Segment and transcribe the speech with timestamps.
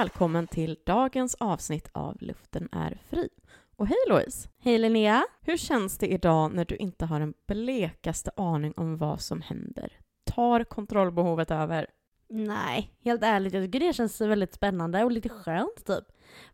[0.00, 3.28] välkommen till dagens avsnitt av Luften är fri.
[3.76, 4.48] Och hej Louise!
[4.58, 5.24] Hej Linnea!
[5.40, 9.92] Hur känns det idag när du inte har en blekaste aning om vad som händer?
[10.24, 11.86] Tar kontrollbehovet över?
[12.28, 16.04] Nej, helt ärligt, jag tycker det känns väldigt spännande och lite skönt typ.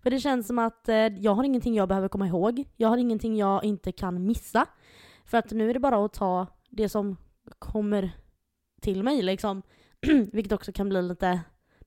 [0.03, 2.65] För det känns som att eh, jag har ingenting jag behöver komma ihåg.
[2.77, 4.67] Jag har ingenting jag inte kan missa.
[5.25, 7.17] För att nu är det bara att ta det som
[7.59, 8.11] kommer
[8.81, 9.63] till mig liksom.
[10.33, 11.41] Vilket också kan bli lite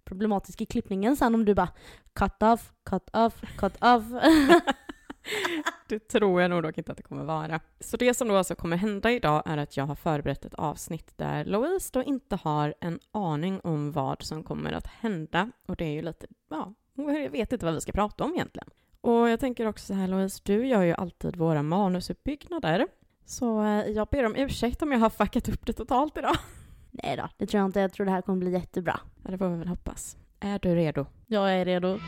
[0.05, 1.69] problematisk i klippningen sen om du bara
[2.13, 4.03] cut off, cut off, cut off.
[5.87, 7.59] Det tror jag nog dock inte att det kommer vara.
[7.79, 11.17] Så det som då alltså kommer hända idag är att jag har förberett ett avsnitt
[11.17, 15.51] där Louise då inte har en aning om vad som kommer att hända.
[15.65, 18.69] Och det är ju lite, ja, jag vet inte vad vi ska prata om egentligen.
[19.01, 22.87] Och jag tänker också så här Louise, du gör ju alltid våra manusuppbyggnader.
[23.25, 26.35] Så eh, jag ber om ursäkt om jag har fuckat upp det totalt idag.
[27.03, 27.79] Nej då, det tror jag inte.
[27.79, 28.99] Jag tror det här kommer bli jättebra.
[29.23, 30.17] Ja, det får vi väl hoppas.
[30.39, 31.05] Är du redo?
[31.27, 31.99] Jag är redo.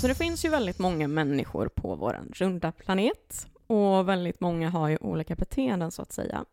[0.00, 4.88] Så det finns ju väldigt många människor på vår runda planet och väldigt många har
[4.88, 6.44] ju olika beteenden så att säga.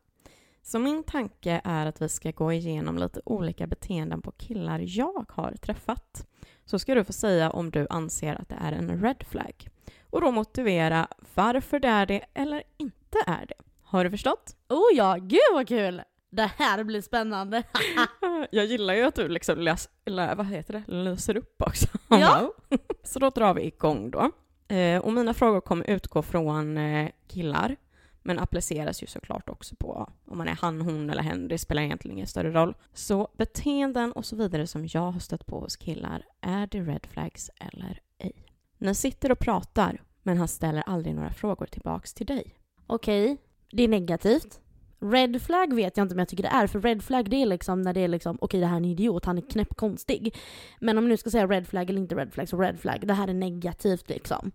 [0.64, 5.26] Så min tanke är att vi ska gå igenom lite olika beteenden på killar jag
[5.30, 6.28] har träffat.
[6.66, 9.68] Så ska du få säga om du anser att det är en red flag.
[10.09, 13.67] Och då motivera varför det är det eller inte är det.
[13.90, 14.56] Har du förstått?
[14.70, 16.02] Oh ja, gud vad kul!
[16.30, 17.64] Det här blir spännande.
[18.52, 21.88] Jag gillar ju att du liksom läs, eller vad heter det, löser upp också.
[22.10, 22.54] Ja.
[23.04, 24.32] Så då drar vi igång då.
[24.76, 27.76] Eh, och mina frågor kommer utgå från eh, killar,
[28.22, 31.48] men appliceras ju såklart också på om man är han, hon eller hen.
[31.48, 32.76] Det spelar egentligen ingen större roll.
[32.94, 37.08] Så beteenden och så vidare som jag har stött på hos killar, är det red
[37.12, 38.46] flags eller ej?
[38.78, 42.56] Ni sitter och pratar, men han ställer aldrig några frågor tillbaks till dig.
[42.88, 43.38] Okej,
[43.72, 44.60] det är negativt.
[45.00, 47.46] Red flag vet jag inte om jag tycker det är, för red flag det är
[47.46, 50.36] liksom när det är liksom okej det här är en idiot, han är knäppkonstig.
[50.80, 53.08] Men om vi nu ska säga red flag eller inte red flag, så red flag,
[53.08, 54.52] det här är negativt liksom.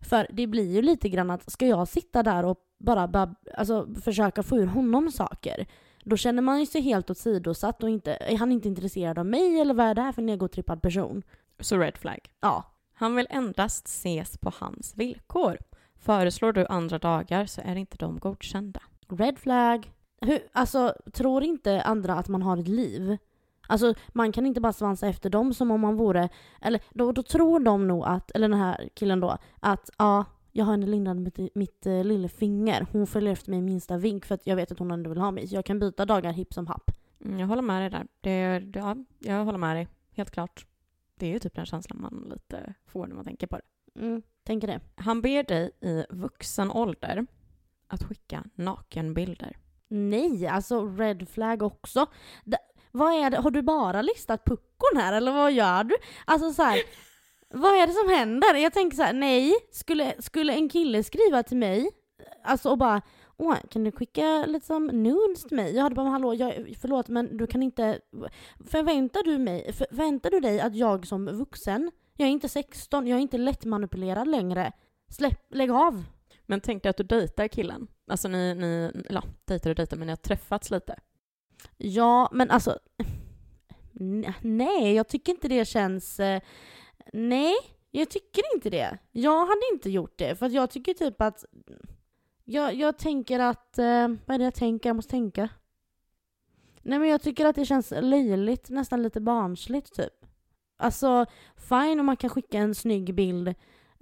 [0.00, 3.88] För det blir ju lite grann att ska jag sitta där och bara, bara alltså,
[4.04, 5.66] försöka få ur honom saker,
[6.04, 9.60] då känner man ju sig helt åsidosatt och inte, är han inte intresserad av mig
[9.60, 11.22] eller vad är det här för negotrippad person?
[11.60, 12.30] Så red flag.
[12.40, 12.70] Ja.
[12.94, 15.58] Han vill endast ses på hans villkor.
[16.04, 18.80] Föreslår du andra dagar så är inte de godkända.
[19.08, 19.92] Red flag.
[20.20, 23.16] Hur, alltså, tror inte andra att man har ett liv?
[23.68, 26.28] Alltså, man kan inte bara svansa efter dem som om man vore...
[26.60, 30.64] Eller då, då tror de nog att, eller den här killen då, att ja, jag
[30.64, 32.86] har henne lindad med mitt, mitt uh, lillefinger.
[32.92, 35.30] Hon följer efter mig minsta vink för att jag vet att hon ändå vill ha
[35.30, 35.48] mig.
[35.48, 36.90] Så jag kan byta dagar hipp som happ.
[37.24, 38.06] Mm, jag håller med dig där.
[38.20, 40.66] Det, det, ja, jag håller med dig, helt klart.
[41.14, 44.00] Det är ju typ den känslan man lite får när man tänker på det.
[44.00, 44.80] Mm, tänker det.
[44.96, 47.26] Han ber dig i vuxen ålder
[47.88, 49.56] att skicka nakenbilder.
[49.88, 52.06] Nej, alltså red flag också.
[52.44, 52.56] D
[52.96, 53.38] vad är det?
[53.38, 55.94] Har du bara listat puckon här eller vad gör du?
[56.24, 56.78] Alltså så här,
[57.48, 58.54] vad är det som händer?
[58.54, 61.90] Jag tänker så här, nej, skulle, skulle en kille skriva till mig
[62.42, 63.02] alltså och bara
[63.36, 65.74] Åh, kan du skicka lite som nudes till mig?
[65.74, 68.00] Jag hade bara, hallå, jag, förlåt men du kan inte...
[68.70, 73.16] Förväntar du, mig, förväntar du dig att jag som vuxen, jag är inte 16, jag
[73.16, 74.72] är inte lättmanipulerad längre.
[75.08, 76.04] Släpp, lägg av.
[76.46, 77.86] Men tänk dig att du dejtar killen.
[78.06, 80.96] Alltså ni, ni eller dejtar och dejtar, men ni har träffats lite.
[81.76, 82.78] Ja, men alltså...
[84.40, 86.20] Nej, jag tycker inte det känns...
[86.20, 86.40] Eh,
[87.12, 87.54] nej,
[87.90, 88.98] jag tycker inte det.
[89.12, 91.44] Jag hade inte gjort det, för jag tycker typ att...
[92.44, 93.78] Jag, jag tänker att...
[93.78, 94.88] Eh, vad är det jag tänker?
[94.88, 95.48] Jag måste tänka.
[96.82, 100.23] Nej men jag tycker att det känns löjligt, nästan lite barnsligt typ.
[100.76, 101.26] Alltså,
[101.56, 103.54] fine om man kan skicka en snygg bild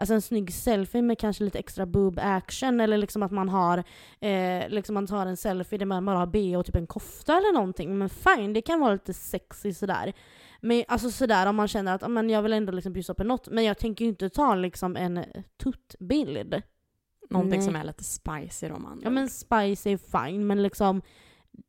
[0.03, 3.85] alltså en snygg selfie med kanske lite extra boob action eller liksom att man har
[4.21, 7.37] eh, liksom man tar en selfie där man bara har b och typ en kofta
[7.37, 7.99] eller någonting.
[7.99, 10.13] Men fine, det kan vara lite sexy sådär.
[10.61, 13.49] Men alltså sådär om man känner att men jag vill ändå liksom bjussa på något.
[13.49, 15.25] Men jag tänker ju inte ta liksom en
[15.63, 16.63] tuttbild.
[17.31, 17.67] Någonting Nej.
[17.67, 19.01] som är lite spicy då man.
[19.05, 21.03] Ja men spicy är fine men liksom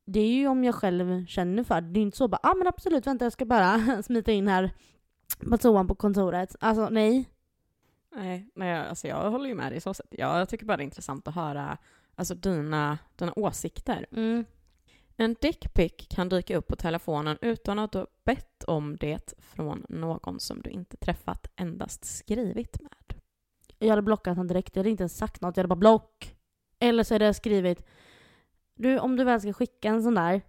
[0.05, 1.87] det är ju om jag själv känner för det.
[1.87, 4.71] Det är inte så bara, ah, men absolut vänta jag ska bara smita in här
[5.49, 6.55] på toan på kontoret.
[6.59, 7.29] Alltså nej.
[8.15, 10.07] Nej, men jag, alltså jag håller ju med dig så sätt.
[10.09, 11.77] Jag tycker bara det är intressant att höra
[12.15, 14.05] alltså dina, dina åsikter.
[14.11, 14.45] Mm.
[15.17, 19.85] En dickpic kan dyka upp på telefonen utan att du har bett om det från
[19.89, 23.21] någon som du inte träffat, endast skrivit med.
[23.79, 24.75] Jag hade blockat honom direkt.
[24.75, 25.57] Jag hade inte ens sagt något.
[25.57, 26.35] Jag hade bara block.
[26.79, 27.85] Eller så hade jag skrivit
[28.75, 30.41] Du, om du väl ska skicka en sån där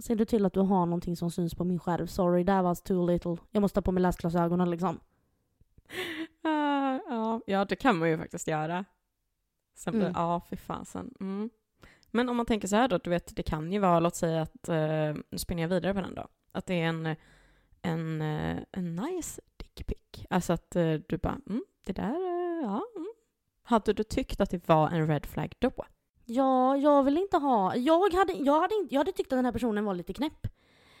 [0.00, 2.06] Ser du till att du har någonting som syns på min skärm.
[2.06, 3.36] Sorry, that was too little.
[3.50, 5.00] Jag måste ha på mig läsglasögonen liksom.
[7.08, 8.84] Ja, ja, det kan man ju faktiskt göra.
[9.74, 10.12] Sen blir, mm.
[10.16, 11.14] Ja, fy fasen.
[11.20, 11.50] Mm.
[12.10, 14.42] Men om man tänker så här då, du vet, det kan ju vara, låt säga
[14.42, 17.16] att, uh, nu spinner jag vidare på den då, att det är en,
[17.82, 20.26] en, eh, en nice dickpic.
[20.30, 22.82] Alltså att eh, du bara, mm, det där, eh, ja.
[22.96, 23.12] Mm.
[23.62, 25.70] Hade du tyckt att det var en red flag då?
[26.32, 27.76] Ja, jag vill inte ha...
[27.76, 30.46] Jag hade, jag hade, inte, jag hade tyckt att den här personen var lite knäpp.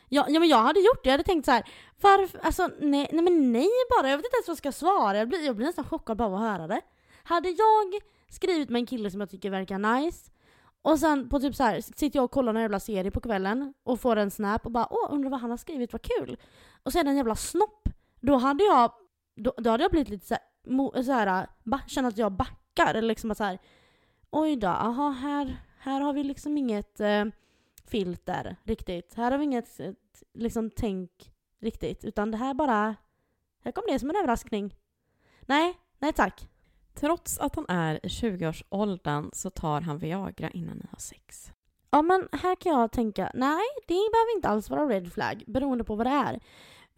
[0.08, 1.08] Ja, ja men jag hade gjort det.
[1.08, 1.64] Jag hade tänkt så här.
[2.00, 2.40] Varför?
[2.42, 4.10] Alltså nej, nej men nej bara.
[4.10, 5.18] Jag vet inte ens vad jag ska svara.
[5.18, 6.80] Jag blir, jag blir nästan chockad bara av att höra det.
[7.22, 10.30] Hade jag skrivit med en kille som jag tycker verkar nice
[10.82, 13.74] och sen på typ så här sitter jag och kollar en jävla serie på kvällen
[13.82, 16.36] och får en snap och bara åh undrar vad han har skrivit, vad kul.
[16.82, 17.88] Och sen en jävla snopp.
[18.20, 18.92] Då hade jag,
[19.36, 22.32] då, då hade jag blivit lite så här, mo, så här ba, känna att jag
[22.32, 22.94] backar.
[22.94, 23.58] Eller liksom att så här,
[24.30, 27.24] oj då, aha här, här har vi liksom inget eh,
[27.84, 29.14] filter riktigt.
[29.14, 32.04] Här har vi inget ett, liksom tänk riktigt.
[32.04, 32.96] Utan det här bara,
[33.64, 34.74] här kom det som en överraskning.
[35.40, 36.48] Nej, nej tack.
[36.94, 41.52] Trots att han är i 20-årsåldern så tar han Viagra innan ni har sex.
[41.90, 45.84] Ja men här kan jag tänka, nej det behöver inte alls vara red flag beroende
[45.84, 46.40] på vad det är.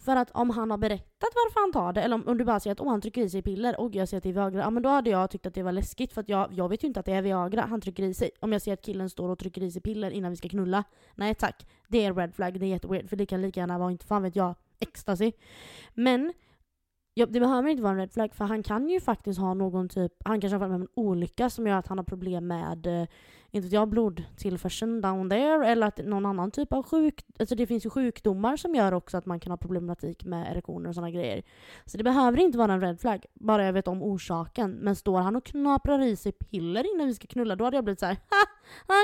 [0.04, 2.60] För att om han har berättat varför han tar det, eller om, om du bara
[2.60, 4.60] säger att Åh, han trycker i sig piller och jag säger att det är Viagra,
[4.60, 6.84] ja men då hade jag tyckt att det var läskigt för att jag, jag vet
[6.84, 8.30] ju inte att det är Viagra han trycker i sig.
[8.40, 10.84] Om jag ser att killen står och trycker i sig piller innan vi ska knulla,
[11.14, 11.66] nej tack.
[11.88, 14.22] Det är red flag, det är jätteweird för det kan lika gärna vara, inte fan
[14.22, 15.32] vet jag, ecstasy.
[15.94, 16.32] Men
[17.14, 19.88] Ja, det behöver inte vara en red flag för han kan ju faktiskt ha någon
[19.88, 22.46] typ, han kanske har varit med om en olycka som gör att han har problem
[22.46, 23.08] med, eh,
[23.52, 27.66] inte vet jag, blodtillförseln down there eller att någon annan typ av sjuk, alltså det
[27.66, 31.10] finns ju sjukdomar som gör också att man kan ha problematik med erektioner och sådana
[31.10, 31.42] grejer.
[31.86, 34.70] Så det behöver inte vara en red flag, bara jag vet om orsaken.
[34.70, 37.84] Men står han och knaprar i sig piller innan vi ska knulla, då hade jag
[37.84, 38.46] blivit såhär ha,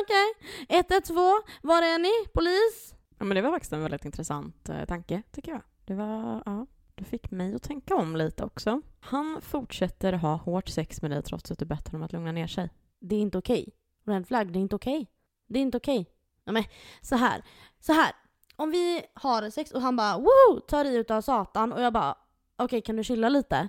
[0.02, 0.34] okej,
[0.68, 0.78] okay.
[0.78, 1.18] 112,
[1.62, 2.28] var är ni?
[2.34, 2.94] Polis?
[3.18, 5.62] Ja men det var faktiskt en väldigt intressant eh, tanke, tycker jag.
[5.84, 6.66] Det var, ja.
[6.94, 8.82] Du fick mig att tänka om lite också.
[9.00, 12.46] Han fortsätter ha hårt sex med dig trots att du bett honom att lugna ner
[12.46, 12.70] sig.
[13.00, 13.77] Det är inte okej.
[14.08, 14.18] Okay.
[14.18, 14.94] Red flag, det är inte okej.
[14.94, 15.06] Okay.
[15.46, 16.00] Det är inte okej.
[16.00, 16.12] Okay.
[16.44, 16.64] Ja, men
[17.00, 17.42] så här.
[17.80, 18.12] Så här.
[18.56, 22.12] Om vi har sex och han bara woo, tar i utav satan och jag bara
[22.56, 23.68] okej okay, kan du chilla lite?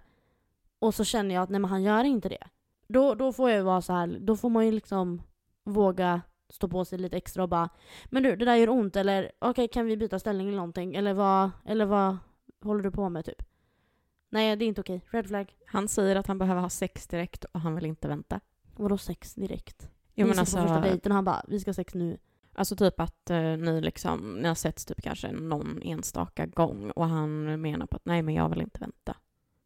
[0.80, 2.48] Och så känner jag att nej men han gör inte det.
[2.88, 5.22] Då, då får jag vara så här, då får man ju liksom
[5.64, 7.70] våga stå på sig lite extra och bara
[8.06, 10.96] men du det där gör ont eller okej okay, kan vi byta ställning eller någonting
[10.96, 12.18] eller vad, eller vad,
[12.64, 13.44] håller du på med typ?
[14.30, 15.06] Nej, det är inte okej.
[15.10, 15.56] Red flag.
[15.66, 18.40] Han säger att han behöver ha sex direkt och han vill inte vänta.
[18.76, 19.90] Vadå sex direkt?
[20.20, 22.18] Jo, vi men alltså, på första dejten och han bara, vi ska ha sex nu.
[22.54, 27.06] Alltså typ att eh, ni liksom, ni har setts typ kanske någon enstaka gång och
[27.06, 29.16] han menar på att nej men jag vill inte vänta.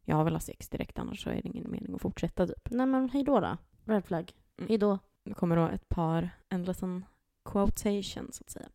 [0.04, 2.70] Jag vill ha sex direkt annars så är det ingen mening att fortsätta typ.
[2.70, 3.56] Nej men hejdå då.
[3.84, 4.32] Red flag.
[4.58, 4.68] Mm.
[4.68, 4.98] Hejdå.
[5.24, 7.04] Nu kommer då ett par, en liten
[7.44, 8.68] quotation så att säga.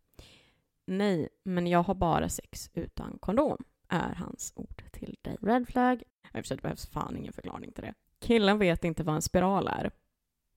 [0.88, 5.38] Nej, men jag har bara sex utan kondom är hans ord till dig.
[5.42, 6.04] Red flag.
[6.32, 7.94] det behövs fan ingen förklaring till det.
[8.20, 9.92] Killen vet inte vad en spiral är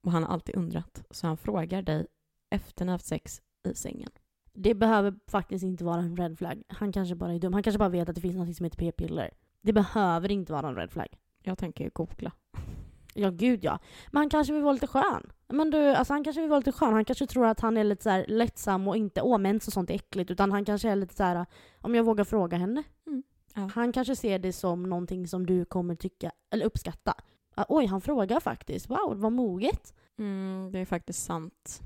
[0.03, 2.07] och han har alltid undrat, så han frågar dig
[2.51, 4.11] efter ni haft sex i sängen.
[4.55, 6.63] Det behöver faktiskt inte vara en red flag.
[6.69, 7.53] Han kanske bara är dum.
[7.53, 9.31] Han kanske bara vet att det finns något som heter p-piller.
[9.61, 11.09] Det behöver inte vara en red flag.
[11.43, 12.33] Jag tänker googla.
[13.15, 13.79] Ja, gud ja.
[14.11, 15.33] Men han kanske vill vara lite skön.
[15.49, 16.93] Men du, alltså han kanske vill vara lite skön.
[16.93, 19.73] Han kanske tror att han är lite så här lättsam och inte åh mens och
[19.73, 20.31] sånt är äckligt.
[20.31, 21.47] Utan han kanske är lite så här,
[21.81, 22.83] om jag vågar fråga henne.
[23.07, 23.23] Mm.
[23.55, 23.71] Ja.
[23.75, 27.15] Han kanske ser det som någonting som du kommer tycka, eller uppskatta.
[27.55, 28.91] Ah, oj, han frågar faktiskt.
[28.91, 29.95] Wow, vad moget.
[30.19, 31.83] Mm, det är faktiskt sant.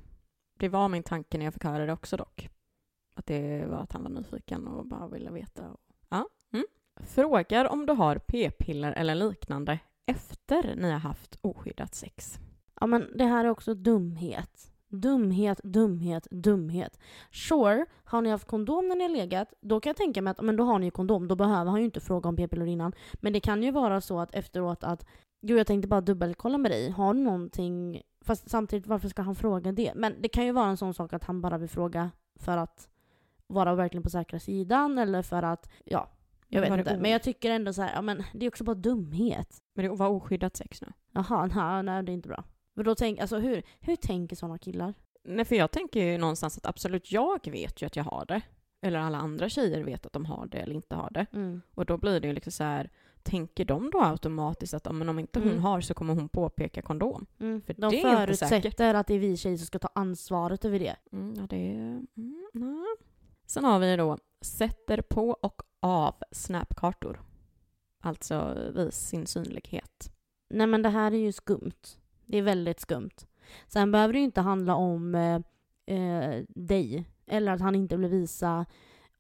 [0.59, 2.49] Det var min tanke när jag fick höra det också dock.
[3.15, 5.63] Att det var att han var nyfiken och bara ville veta.
[6.09, 6.29] Ja.
[6.53, 6.67] Mm.
[6.97, 12.39] Frågar om du har p-piller eller liknande efter ni har haft oskyddat sex.
[12.81, 14.73] Ja men det här är också dumhet.
[14.89, 16.99] Dumhet, dumhet, dumhet.
[17.31, 20.41] Sure, har ni haft kondom när ni har legat, då kan jag tänka mig att
[20.41, 22.93] men då har ni kondom, då behöver han ju inte fråga om p-piller innan.
[23.15, 25.07] Men det kan ju vara så att efteråt att
[25.41, 26.91] Jo, jag tänkte bara dubbelkolla med dig.
[26.91, 28.03] Har du någonting...
[28.25, 29.93] Fast samtidigt, varför ska han fråga det?
[29.95, 32.89] Men det kan ju vara en sån sak att han bara vill fråga för att
[33.47, 36.09] vara verkligen på säkra sidan eller för att, ja,
[36.49, 36.97] jag vet inte.
[36.97, 39.63] Men jag tycker ändå så här, ja men det är också bara dumhet.
[39.75, 40.93] Men det var oskyddat sex nu?
[41.13, 42.45] Jaha, nej, nej det är inte bra.
[42.75, 44.95] Men då tänk, alltså hur, hur tänker sådana killar?
[45.25, 48.41] Nej, för jag tänker ju någonstans att absolut, jag vet ju att jag har det.
[48.83, 51.27] Eller alla andra tjejer vet att de har det eller inte har det.
[51.33, 51.63] Mm.
[51.75, 52.91] Och då blir det ju liksom så här,
[53.27, 55.63] tänker de då automatiskt att men om inte hon mm.
[55.63, 57.27] har så kommer hon påpeka kondom?
[57.41, 57.63] Mm.
[57.63, 60.79] För de det är förutsätter att det är vi tjejer som ska ta ansvaret över
[60.79, 60.97] det.
[61.13, 62.03] Mm, ja, det är...
[62.17, 62.97] Mm,
[63.47, 67.21] Sen har vi då sätter på och av snapkartor.
[68.01, 70.13] Alltså vis sin synlighet.
[70.51, 71.99] Nej men det här är ju skumt.
[72.27, 73.17] Det är väldigt skumt.
[73.67, 75.41] Sen behöver det ju inte handla om eh,
[75.97, 77.05] eh, dig.
[77.27, 78.67] Eller att han inte vill visa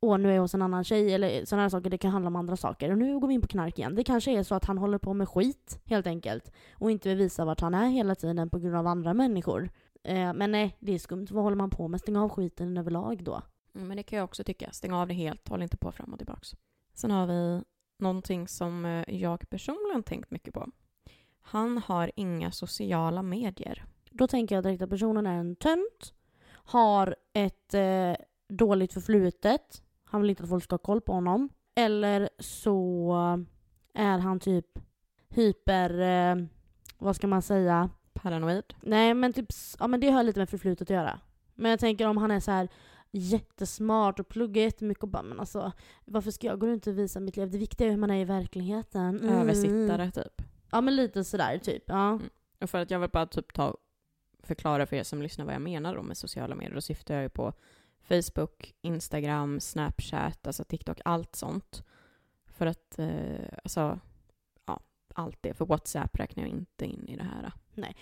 [0.00, 1.90] åh nu är jag hos en annan tjej eller sådana här saker.
[1.90, 2.90] Det kan handla om andra saker.
[2.90, 3.94] Och nu går vi in på knark igen.
[3.94, 6.52] Det kanske är så att han håller på med skit helt enkelt.
[6.74, 9.70] Och inte vill visa vart han är hela tiden på grund av andra människor.
[10.04, 11.26] Eh, men nej, det är skumt.
[11.30, 12.00] Vad håller man på med?
[12.00, 13.42] Stäng av skiten överlag då.
[13.74, 14.70] Mm, men det kan jag också tycka.
[14.72, 15.48] Stäng av det helt.
[15.48, 16.56] Håll inte på fram och tillbaks.
[16.94, 17.62] Sen har vi
[17.98, 20.68] någonting som eh, jag personligen tänkt mycket på.
[21.40, 23.84] Han har inga sociala medier.
[24.10, 26.14] Då tänker jag direkt att personen är en tönt,
[26.48, 28.14] har ett eh,
[28.48, 31.48] dåligt förflutet, han vill inte att folk ska ha koll på honom.
[31.75, 33.14] Eller så
[33.94, 34.66] är han typ
[35.28, 36.46] hyper, eh,
[36.98, 37.90] vad ska man säga?
[38.12, 38.75] Paranoid.
[38.80, 39.46] Nej men typ,
[39.78, 41.20] ja men det har lite med förflutet att göra.
[41.54, 42.68] Men jag tänker om han är så här
[43.10, 45.72] jättesmart och pluggar jättemycket och bara men alltså
[46.04, 47.50] varför ska jag gå runt och visa mitt liv?
[47.50, 49.20] Det viktiga är hur man är i verkligheten.
[49.20, 49.28] Mm.
[49.28, 50.42] Översittare, typ.
[50.70, 51.82] Ja men lite sådär typ.
[51.86, 52.20] Ja.
[52.60, 53.76] Och för att jag vill bara typ ta
[54.42, 56.75] förklara för er som lyssnar vad jag menar då med sociala medier.
[56.75, 57.52] Då syftar jag ju på
[58.08, 61.84] Facebook, Instagram, Snapchat, alltså TikTok, allt sånt.
[62.46, 64.00] För att, eh, alltså,
[64.66, 64.80] ja,
[65.14, 65.54] allt det.
[65.54, 67.52] För WhatsApp räknar jag inte in i det här.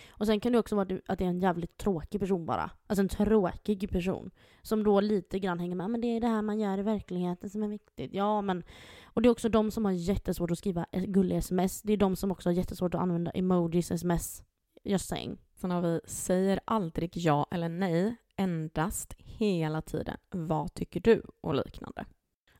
[0.09, 2.71] Och sen kan det också vara att det är en jävligt tråkig person bara.
[2.87, 4.31] Alltså en tråkig person.
[4.63, 5.91] Som då lite grann hänger med.
[5.91, 8.15] Men det är det här man gör i verkligheten som är viktigt.
[8.15, 8.65] Ja men.
[9.05, 11.83] Och det är också de som har jättesvårt att skriva gulliga sms.
[11.83, 14.43] Det är de som också har jättesvårt att använda emojis, sms.
[14.85, 15.39] Just saying.
[15.55, 20.17] Sen har vi säger aldrig ja eller nej, endast hela tiden.
[20.31, 21.23] Vad tycker du?
[21.41, 22.05] Och liknande.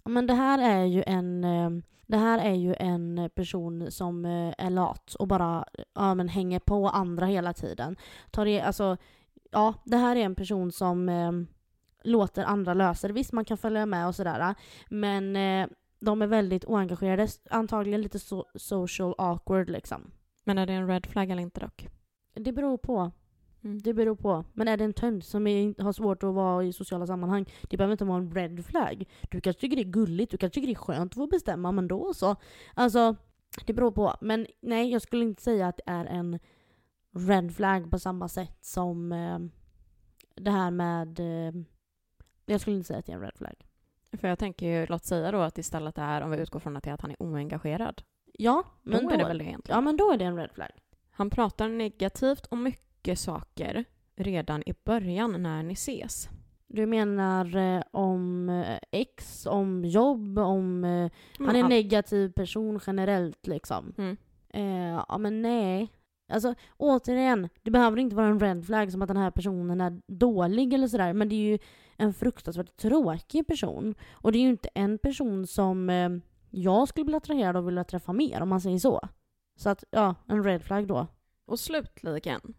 [0.05, 1.71] Ja, Men det här är ju en eh,
[2.07, 5.65] det här är ju en person som eh, är lat och bara
[5.95, 7.97] ja, men hänger på andra hela tiden.
[8.31, 8.97] Tar det, alltså,
[9.51, 11.33] ja, det här är en person som eh,
[12.05, 13.15] låter andra lösa det.
[13.15, 14.55] Visst, man kan följa med och sådär.
[14.89, 15.69] Men eh,
[16.01, 17.29] de är väldigt oengagerade.
[17.51, 20.11] Antagligen lite so social awkward liksom.
[20.45, 21.89] Men är det en red flag eller inte dock?
[22.35, 23.11] Det beror på.
[23.65, 23.83] Mm.
[23.83, 24.45] Det beror på.
[24.53, 27.77] Men är det en tönt som är, har svårt att vara i sociala sammanhang, det
[27.77, 29.05] behöver inte vara en red flag.
[29.31, 31.73] Du kanske tycker det är gulligt, du kanske tycker det är skönt att få bestämma,
[31.73, 32.37] men då så.
[32.75, 33.17] Alltså,
[33.67, 34.15] det beror på.
[34.21, 36.39] Men nej, jag skulle inte säga att det är en
[37.13, 39.39] red flag på samma sätt som eh,
[40.35, 41.21] det här med...
[41.21, 41.55] Eh,
[42.47, 43.67] jag skulle inte säga att det är en red flag.
[44.21, 46.85] För jag tänker ju, låt säga då att istället är, om vi utgår från att
[46.85, 48.03] det är att han är oengagerad,
[48.39, 49.77] Ja, då men är det då, väl det egentligen.
[49.77, 50.71] ja, men då är det en red flag.
[51.11, 53.85] Han pratar negativt om mycket saker
[54.17, 56.29] redan i början när ni ses.
[56.67, 60.85] Du menar eh, om eh, ex, om jobb, om...
[60.85, 63.95] Eh, han är en negativ person generellt liksom.
[63.99, 64.17] Mm.
[64.49, 65.89] Eh, ja men nej.
[66.33, 70.01] Alltså återigen, det behöver inte vara en red flag som att den här personen är
[70.07, 71.13] dålig eller sådär.
[71.13, 71.59] Men det är ju
[71.97, 73.95] en fruktansvärt tråkig person.
[74.13, 76.11] Och det är ju inte en person som eh,
[76.51, 79.09] jag skulle bli attraherad av och vilja träffa mer om man säger så.
[79.57, 81.07] Så att ja, en red flag då.
[81.47, 82.55] Och slutligen,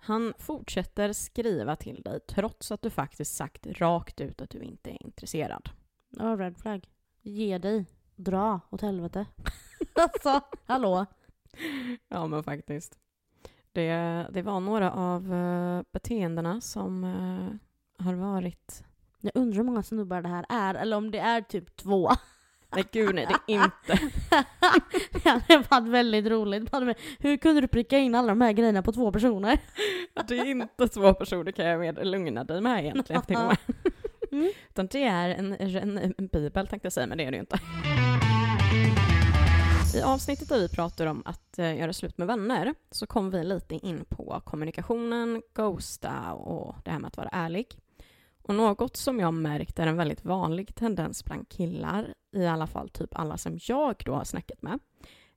[0.00, 4.90] han fortsätter skriva till dig trots att du faktiskt sagt rakt ut att du inte
[4.90, 5.68] är intresserad.
[6.10, 6.88] Ja, red flag.
[7.22, 7.86] Ge dig.
[8.16, 9.26] Dra åt helvete.
[9.94, 11.06] alltså, hallå.
[12.08, 12.98] Ja, men faktiskt.
[13.72, 13.92] Det,
[14.30, 18.84] det var några av eh, beteendena som eh, har varit...
[19.20, 22.10] Jag undrar hur många snubbar det här är, eller om det är typ två.
[22.72, 24.10] Nej, gud nej, det är inte.
[25.22, 26.74] det hade varit väldigt roligt.
[27.18, 29.58] Hur kunde du pricka in alla de här grejerna på två personer?
[30.28, 33.56] Det är inte två personer kan jag med lugna dig med egentligen till och med.
[34.32, 34.52] Mm.
[34.68, 37.40] Utan det är en, en, en bibel tänkte jag säga, men det är det ju
[37.40, 37.58] inte.
[39.94, 43.44] I avsnittet där vi pratar om att eh, göra slut med vänner så kom vi
[43.44, 47.66] lite in på kommunikationen, ghosta och det här med att vara ärlig.
[48.42, 52.88] Och något som jag märkt är en väldigt vanlig tendens bland killar, i alla fall
[52.88, 54.78] typ alla som jag då har snackat med,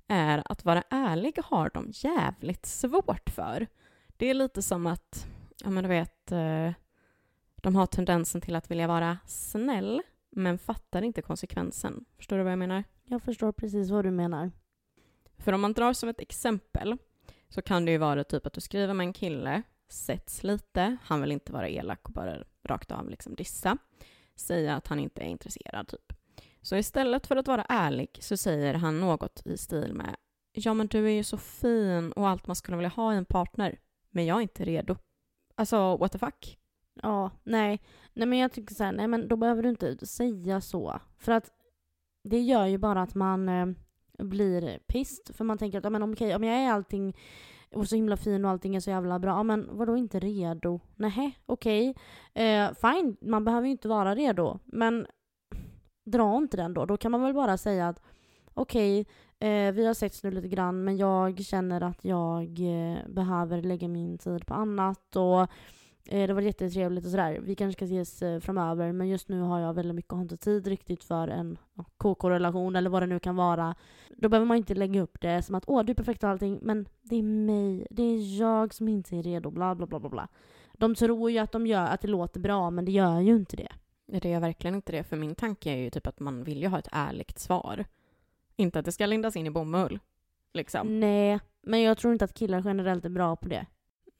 [0.07, 3.67] är att vara ärlig har de jävligt svårt för.
[4.07, 5.27] Det är lite som att,
[5.63, 6.71] ja men du vet, eh,
[7.55, 12.05] de har tendensen till att vilja vara snäll men fattar inte konsekvensen.
[12.17, 12.83] Förstår du vad jag menar?
[13.03, 14.51] Jag förstår precis vad du menar.
[15.37, 16.97] För om man drar som ett exempel
[17.49, 21.21] så kan det ju vara typ att du skriver med en kille, sätts lite, han
[21.21, 23.77] vill inte vara elak och bara rakt av liksom dissa,
[24.35, 26.13] säga att han inte är intresserad typ.
[26.61, 30.15] Så istället för att vara ärlig så säger han något i stil med
[30.55, 33.25] Ja men du är ju så fin och allt man skulle vilja ha i en
[33.25, 33.79] partner,
[34.09, 34.95] men jag är inte redo.
[35.55, 36.59] Alltså what the fuck?
[37.01, 37.81] Ja, nej.
[38.13, 40.99] Nej men jag tycker så här, nej men då behöver du inte säga så.
[41.17, 41.51] För att
[42.23, 43.67] det gör ju bara att man eh,
[44.17, 45.35] blir pissed.
[45.35, 47.17] För man tänker att ja, men okej, om jag är allting
[47.75, 50.79] och så himla fin och allting är så jävla bra, ja men vadå inte redo?
[50.95, 51.95] Nej, okej.
[52.33, 54.59] Eh, fine, man behöver ju inte vara redo.
[54.65, 55.07] Men
[56.05, 56.85] dra inte den då.
[56.85, 58.01] Då kan man väl bara säga att
[58.53, 58.99] okej,
[59.39, 63.87] eh, vi har setts nu lite grann men jag känner att jag eh, behöver lägga
[63.87, 65.49] min tid på annat och
[66.03, 67.39] det var jättetrevligt och sådär.
[67.41, 70.23] Vi kanske ska ses eh, framöver men just nu har jag väldigt mycket och har
[70.23, 71.57] inte tid riktigt för en
[71.97, 73.75] KK-relation eller vad det nu kan vara.
[74.17, 76.59] Då behöver man inte lägga upp det som att åh du är perfekt och allting
[76.61, 80.09] men det är mig, det är jag som inte är redo, bla bla bla bla
[80.09, 80.27] bla.
[80.73, 83.55] De tror ju att de gör att det låter bra men det gör ju inte
[83.55, 83.71] det.
[84.21, 86.67] Det är verkligen inte det, för min tanke är ju typ att man vill ju
[86.67, 87.85] ha ett ärligt svar.
[88.55, 89.99] Inte att det ska lindas in i bomull.
[90.53, 90.99] Liksom.
[90.99, 93.65] Nej, men jag tror inte att killar generellt är bra på det.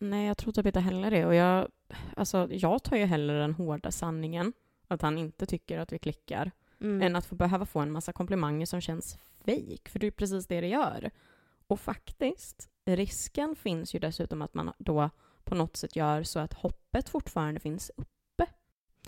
[0.10, 1.26] Nej, jag tror typ inte heller det.
[1.26, 1.68] Och jag,
[2.16, 4.54] alltså, jag tar ju hellre den hårda sanningen,
[4.88, 7.02] att han inte tycker att vi klickar, Mm.
[7.02, 10.48] än att få behöva få en massa komplimanger som känns fejk, för det är precis
[10.48, 11.12] det det gör.
[11.68, 15.10] Och faktiskt, risken finns ju dessutom att man då
[15.44, 18.08] på något sätt gör så att hoppet fortfarande finns upp.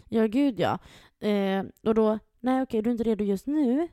[0.09, 0.79] Ja, gud ja.
[1.27, 3.87] Eh, och då, nej okej, du är inte redo just nu.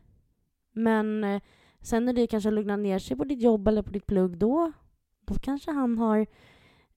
[0.73, 1.42] Men eh,
[1.80, 4.73] sen när det kanske lugnar ner sig på ditt jobb eller på ditt plugg, då,
[5.21, 6.26] då kanske han har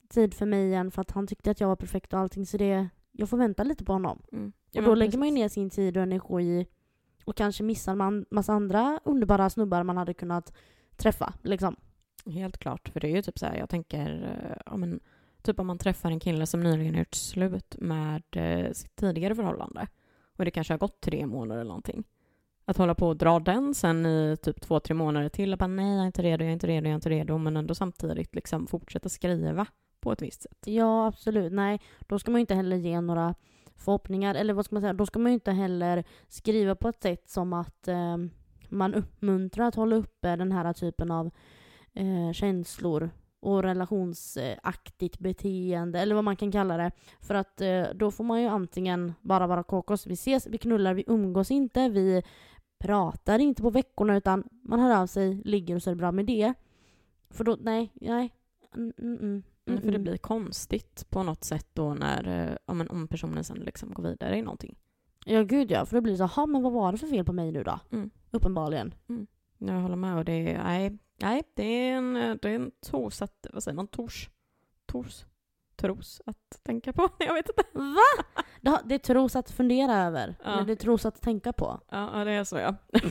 [0.10, 2.46] tid för mig igen för att han tyckte att jag var perfekt och allting.
[2.46, 4.22] Så det, jag får vänta lite på honom.
[4.32, 4.54] Mm.
[4.76, 6.68] Och då lägger man ju ner sin tid och energi
[7.26, 10.54] och kanske missar man massa andra underbara snubbar man hade kunnat
[10.98, 11.34] träffa.
[11.42, 11.76] Liksom.
[12.26, 15.00] Helt klart, för det är ju typ så här, jag tänker, eh, ja, men,
[15.42, 19.88] typ om man träffar en kille som nyligen gjort slut med eh, sitt tidigare förhållande
[20.38, 22.04] och det kanske har gått tre månader eller någonting.
[22.66, 25.68] Att hålla på och dra den sen i typ två, tre månader till och bara
[25.68, 27.76] nej, jag är inte redo, jag är inte redo, jag är inte redo, men ändå
[27.76, 29.68] samtidigt liksom fortsätta skriva
[30.06, 30.58] på ett visst sätt.
[30.66, 31.54] Ja, absolut.
[31.54, 33.36] Nej, då ska man ju inte heller ge några
[33.76, 34.36] förhoppningar.
[34.36, 34.94] Eller vad ska man säga?
[34.94, 38.18] Då ska man ju inte heller skriva på ett sätt som att eh,
[38.70, 41.32] man uppmuntrar att hålla uppe den här typen av
[41.94, 43.10] eh, känslor
[43.40, 46.92] och relationsaktigt beteende, eller vad man kan kalla det.
[47.20, 50.94] För att eh, då får man ju antingen bara vara kokos, vi ses, vi knullar,
[50.94, 52.24] vi umgås inte, vi
[52.80, 56.12] pratar inte på veckorna utan man hör av sig, ligger och så är det bra
[56.12, 56.54] med det.
[57.30, 58.34] För då, nej, nej.
[58.76, 59.78] Mm, mm, mm.
[59.78, 63.44] Mm, för det blir konstigt på något sätt då när, eh, ja, men om personen
[63.44, 64.76] sen liksom går vidare i någonting.
[65.26, 65.86] Ja, gud ja.
[65.86, 67.64] För då blir det så, "Ha, men vad var det för fel på mig nu
[67.64, 67.80] då?
[67.92, 68.10] Mm.
[68.32, 68.96] Uppenbarligen.
[69.58, 73.22] Jag håller med och det är, nej, nej det är en, det är en tors
[73.22, 74.30] att, vad säger man, tors,
[74.86, 75.26] tors,
[75.76, 77.10] tros att tänka på.
[77.20, 77.64] Jag vet inte.
[77.74, 78.24] Va?
[78.62, 80.36] Det, det tros att fundera över.
[80.44, 80.54] Ja.
[80.54, 81.80] Eller det tros att tänka på.
[81.90, 82.76] Ja, ja, det är så ja.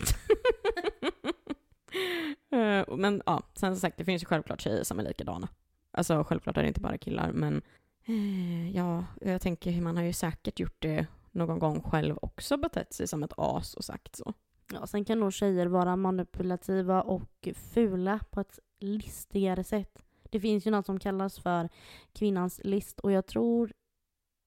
[2.50, 5.48] Eh, men ja, sen som sagt, det finns ju självklart tjejer som är likadana.
[5.94, 7.62] Alltså självklart är det inte bara killar, men
[8.04, 12.92] eh, ja, jag tänker man har ju säkert gjort det någon gång själv också betett
[12.92, 14.34] sig som ett as och sagt så.
[14.72, 20.02] Ja, sen kan nog tjejer vara manipulativa och fula på ett listigare sätt.
[20.30, 21.68] Det finns ju något som kallas för
[22.12, 23.72] kvinnans list och jag tror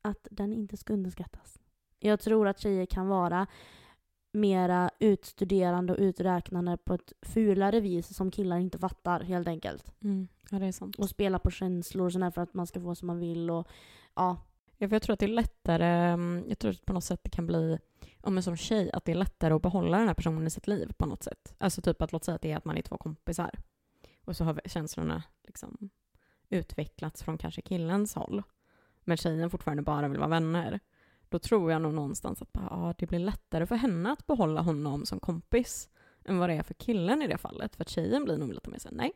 [0.02, 1.60] att den inte ska underskattas.
[2.00, 3.48] Jag tror att tjejer kan vara
[4.38, 9.92] mera utstuderande och uträknande på ett fulare vis som killar inte fattar helt enkelt.
[10.52, 10.96] Ja, det är sant.
[10.96, 13.68] Och spela på känslor sådär för att man ska få som man vill och
[14.16, 14.38] ja.
[14.78, 17.20] Ja, för jag tror att det är lättare, mm, jag tror att på något sätt
[17.24, 17.80] det kan bli,
[18.22, 20.68] om men som tjej, att det är lättare att behålla den här personen i sitt
[20.68, 21.56] liv på något sätt.
[21.58, 23.60] Alltså typ att låt säga att det är att man är två kompisar.
[24.26, 25.90] Och så har känslorna liksom
[26.50, 28.44] utvecklats från kanske killens håll.
[29.04, 30.80] Men tjejen fortfarande bara vill vara vänner.
[31.30, 34.62] Då tror jag nog någonstans att bara, ja, det blir lättare för henne att behålla
[34.62, 35.90] honom som kompis
[36.26, 37.76] än vad det är för killen i det fallet.
[37.76, 39.12] För att tjejen blir nog lite mer såhär, nej,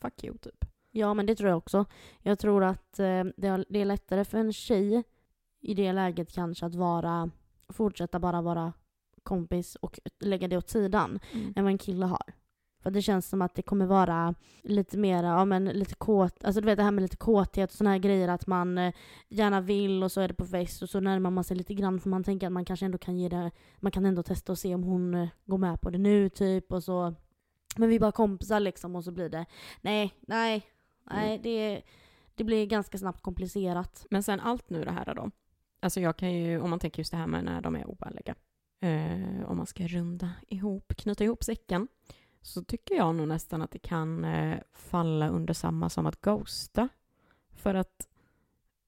[0.00, 0.64] fuck you typ.
[0.90, 1.84] Ja, men det tror jag också.
[2.20, 5.04] Jag tror att eh, det är- lättare för en tjej
[5.60, 7.30] i det läget kanske att vara,
[7.68, 8.72] fortsätta bara vara
[9.22, 11.20] kompis och lägga det åt sidan
[11.56, 12.32] än vad en kille har.
[12.84, 16.60] För det känns som att det kommer vara lite mera, ja men lite kåt, alltså
[16.60, 18.94] du vet det här med lite kåthet och såna här grejer att man eh,
[19.28, 22.00] gärna vill och så är det på fest och så närmar man sig lite grann
[22.00, 24.58] för man tänker att man kanske ändå kan ge det, man kan ändå testa och
[24.58, 27.14] se om hon eh, går med på det nu typ och så.
[27.76, 29.46] Men vi är bara kompisar liksom och så blir det,
[29.80, 30.66] nej, nej,
[31.10, 31.82] nej det,
[32.34, 34.06] det blir ganska snabbt komplicerat.
[34.10, 35.30] Men sen allt nu det här då.
[35.80, 38.34] Alltså jag kan ju, om man tänker just det här med när de är oärliga.
[38.80, 41.88] Eh, om man ska runda ihop, knyta ihop säcken.
[42.44, 46.88] Så tycker jag nog nästan att det kan eh, falla under samma som att ghosta.
[47.52, 48.08] För att,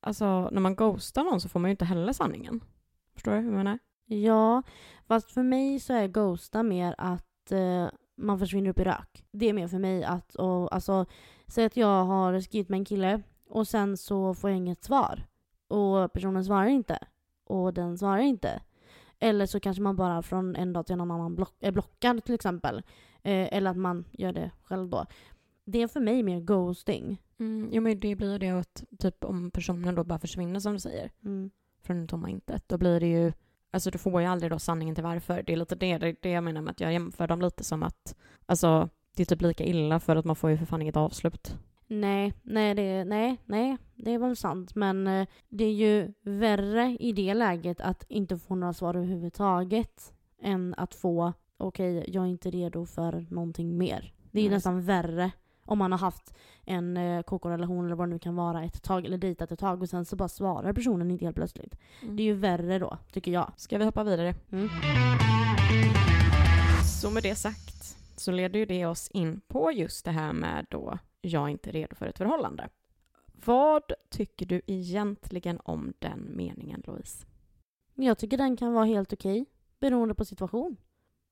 [0.01, 2.61] alltså när man ghostar någon så får man ju inte heller sanningen.
[3.15, 3.79] Förstår du hur jag menar?
[4.05, 4.63] Ja,
[5.07, 9.25] fast för mig så är ghosta mer att eh, man försvinner upp i rök.
[9.31, 11.07] Det är mer för mig att, och, alltså,
[11.47, 15.27] säg att jag har skrivit med en kille och sen så får jag inget svar.
[15.69, 16.99] Och personen svarar inte.
[17.45, 18.63] Och den svarar inte.
[19.19, 22.35] Eller så kanske man bara från en dag till en annan block, är blockad till
[22.35, 22.83] exempel.
[23.27, 25.07] Eh, eller att man gör det själv då.
[25.65, 27.23] Det är för mig mer ghosting.
[27.39, 30.79] Mm, jo men det blir det att typ om personen då bara försvinner som du
[30.79, 31.11] säger.
[31.25, 31.51] Mm.
[31.83, 32.69] från det tomma intet.
[32.69, 33.33] Då blir det ju,
[33.71, 35.43] alltså du får ju aldrig då sanningen till varför.
[35.43, 37.83] Det är lite det, det, det jag menar med att jag jämför dem lite som
[37.83, 40.97] att, alltså det är typ lika illa för att man får ju för fan inget
[40.97, 41.57] avslut.
[41.87, 44.75] Nej, nej, det, nej, nej, det är väl sant.
[44.75, 50.13] Men eh, det är ju värre i det läget att inte få några svar överhuvudtaget
[50.43, 54.13] än att få okej, jag är inte redo för någonting mer.
[54.31, 55.31] Det är ju nästan värre
[55.65, 59.07] Om man har haft en eh, KK-relation eller vad det nu kan vara ett tag,
[59.07, 61.77] eller dejtat ett tag och sen så bara svarar personen inte helt plötsligt.
[62.03, 62.17] Mm.
[62.17, 63.53] Det är ju värre då, tycker jag.
[63.57, 64.35] Ska vi hoppa vidare?
[64.53, 64.69] Mm.
[67.01, 70.67] Så med det sagt så leder ju det oss in på just det här med
[70.71, 72.69] då jag är inte redo för ett förhållande.
[73.45, 77.27] Vad tycker du egentligen om den meningen Louise?
[77.95, 79.47] Jag tycker den kan vara helt okej,
[79.81, 80.77] beroende på situation.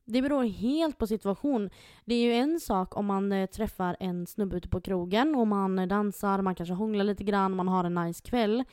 [0.05, 1.71] Det beror helt på situation.
[2.05, 5.47] Det är ju en sak om man eh, träffar en snubbe ute på krogen och
[5.47, 8.65] man dansar, man kanske hånglar lite grann, man har en nice kväll.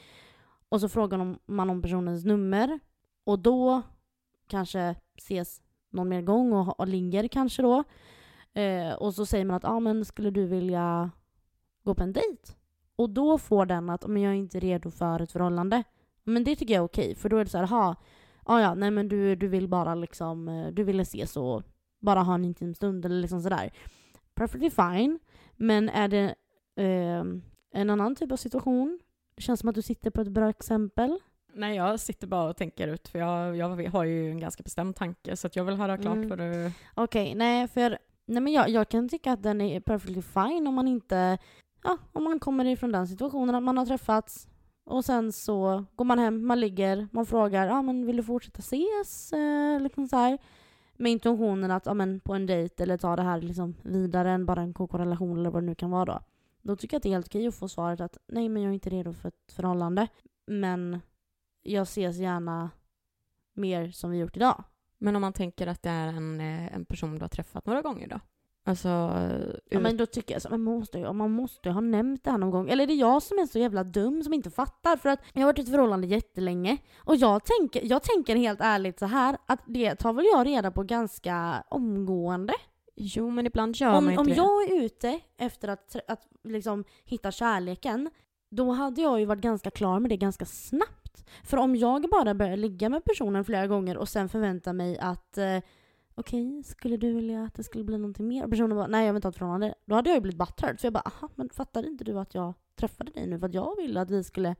[0.70, 2.80] Och så frågar man om personens nummer.
[3.24, 3.82] Och då
[4.48, 7.84] kanske ses någon mer gång och, och ligger kanske då.
[8.54, 11.12] Eh, och så säger man att ah, men skulle du vilja
[11.84, 12.54] gå på en dejt?
[12.96, 15.84] Och då får den att men jag är inte redo för ett förhållande.
[16.24, 17.96] Men det tycker jag är okej, för då är det så här, ha,
[18.44, 21.64] ah, ja, nej men du, du vill bara liksom, eh, du ville ses och
[22.00, 23.72] bara ha en intim stund eller liksom sådär.
[24.36, 25.20] Perfectly fine.
[25.56, 26.36] Men är det
[26.76, 27.24] eh,
[27.74, 29.00] en annan typ av situation?
[29.36, 31.20] Det känns som att du sitter på ett bra exempel.
[31.54, 34.96] Nej, jag sitter bara och tänker ut för jag, jag har ju en ganska bestämd
[34.96, 36.30] tanke så jag vill höra klart Mm.
[36.30, 36.72] vad du...
[36.96, 40.74] Okej, nej för nej men jag, jag kan tycka att den är perfectly fine om
[40.74, 41.38] man inte,
[41.84, 44.48] ja, om man kommer ifrån den situationen att man har träffats
[44.84, 48.60] och sen så går man hem, man ligger, man frågar, ja men vill du fortsätta
[48.60, 49.34] ses?
[49.34, 50.38] Eh, liksom så här.
[50.94, 54.46] Med intentionen att, ja men på en dejt eller ta det här liksom vidare än
[54.46, 56.20] bara en KK-relation eller vad det nu kan vara då.
[56.62, 58.70] Då tycker jag att det är helt okej att få svaret att nej men jag
[58.70, 60.08] är inte redo för ett förhållande.
[60.48, 61.02] Men
[61.62, 62.70] jag ses gärna
[63.54, 64.64] mer som vi gjort idag.
[64.98, 67.82] Men om man tänker att det är en, eh, en person du har träffat några
[67.82, 68.20] gånger då?
[68.64, 68.88] Alltså...
[68.88, 72.32] Ja, ut- men då tycker jag så, man måste, ju- man måste ha nämnt det
[72.32, 72.70] här någon gång.
[72.70, 74.98] Eller är det jag som är så jävla dum som inte fattar?
[74.98, 76.78] För att jag har varit i ett förhållande jättelänge.
[77.00, 80.72] Och jag tänker, jag tänker helt ärligt så här att det tar väl jag reda
[80.72, 82.54] på ganska omgående.
[82.96, 84.34] Jo, men ibland gör man Om, inte om det.
[84.36, 88.10] jag är ute efter att, att liksom hitta kärleken,
[88.52, 91.26] då hade jag ju varit ganska klar med det ganska snabbt.
[91.44, 95.38] För om jag bara börjar ligga med personen flera gånger och sen förväntar mig att
[95.38, 95.58] eh,
[96.16, 98.44] okej, skulle du vilja att det skulle bli någonting mer?
[98.44, 99.76] Och personen bara nej jag vill inte ha ett förhållande.
[99.86, 100.80] Då hade jag ju blivit butthurt.
[100.80, 103.54] För jag bara aha, men fattade inte du att jag träffade dig nu för att
[103.54, 104.56] jag ville att vi skulle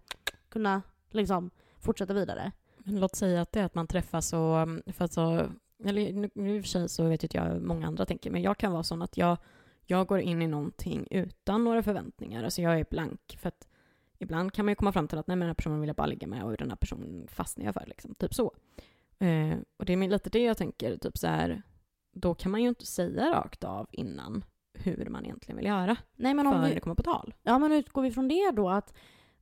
[0.50, 2.52] kunna liksom fortsätta vidare?
[2.78, 4.60] Men låt säga att det är att man träffas och...
[4.60, 5.50] Mm, för att så,
[5.84, 8.32] eller nu, nu i och för sig så vet inte jag hur många andra tänker,
[8.32, 9.38] men jag kan vara sån att jag,
[9.86, 12.44] jag går in i någonting utan några förväntningar.
[12.44, 13.38] Alltså jag är blank.
[13.42, 13.68] För att
[14.18, 15.96] ibland kan man ju komma fram till att nej men den här personen vill jag
[15.96, 17.86] bara ligga med och den här personen fastnar jag för.
[17.88, 18.54] Liksom, typ så.
[19.22, 21.62] Eh, och det är lite det jag tänker, typ så här,
[22.14, 25.98] då kan man ju inte säga rakt av innan hur man egentligen vill göra.
[26.16, 27.34] Nej men om För vi, det kommer på tal.
[27.44, 28.94] Ja men utgår vi från det då att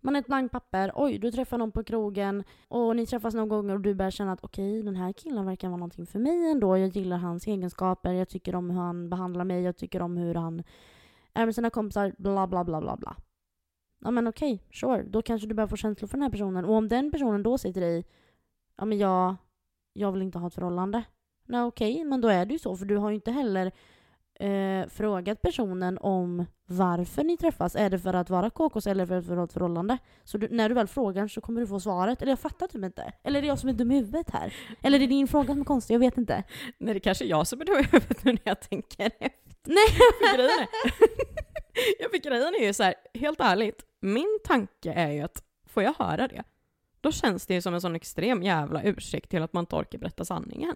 [0.01, 3.49] man är ett blankt papper, oj du träffar någon på krogen och ni träffas någon
[3.49, 6.51] gång och du börjar känna att okej den här killen verkar vara någonting för mig
[6.51, 6.77] ändå.
[6.77, 10.35] Jag gillar hans egenskaper, jag tycker om hur han behandlar mig, jag tycker om hur
[10.35, 10.63] han
[11.33, 13.15] är med sina kompisar, bla bla bla bla bla.
[14.01, 15.03] Ja men okej, sure.
[15.03, 16.65] Då kanske du börjar få känslor för den här personen.
[16.65, 18.05] Och om den personen då säger till dig,
[18.77, 19.35] ja men jag,
[19.93, 21.03] jag vill inte ha ett förhållande.
[21.45, 23.71] Nej okej, men då är det ju så för du har ju inte heller
[24.39, 27.75] eh, frågat personen om varför ni träffas.
[27.75, 29.97] Är det för att vara KKs eller för att ha ett förhållande?
[30.23, 32.21] Så du, när du väl frågar så kommer du få svaret.
[32.21, 33.13] Eller jag fattar typ inte.
[33.23, 34.53] Eller är det jag som är dum i huvudet här?
[34.81, 35.93] Eller är det din fråga som är konstig?
[35.93, 36.43] Jag vet inte.
[36.77, 39.31] Nej, det kanske är jag som är dum i huvudet nu när jag tänker efter.
[39.65, 39.87] Nej!
[40.19, 40.67] För grejen är,
[41.99, 45.83] ja, för grejen är ju så här, helt ärligt, min tanke är ju att får
[45.83, 46.43] jag höra det,
[47.01, 49.99] då känns det ju som en sån extrem jävla ursäkt till att man inte orkar
[49.99, 50.75] berätta sanningen.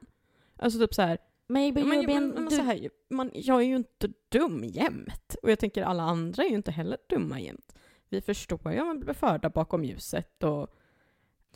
[0.58, 2.20] Alltså typ så här, Maybe men, you're being...
[2.20, 5.36] men, men, du- så här man, jag är ju inte dum jämt.
[5.44, 7.76] Och jag tänker alla andra är ju inte heller dumma jämt.
[8.10, 10.76] Vi förstår ju om man blir förda bakom ljuset och...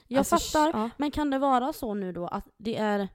[0.07, 0.79] jag alltså, fattar.
[0.79, 0.89] Ja.
[0.97, 3.07] Men kan det vara så nu då att det är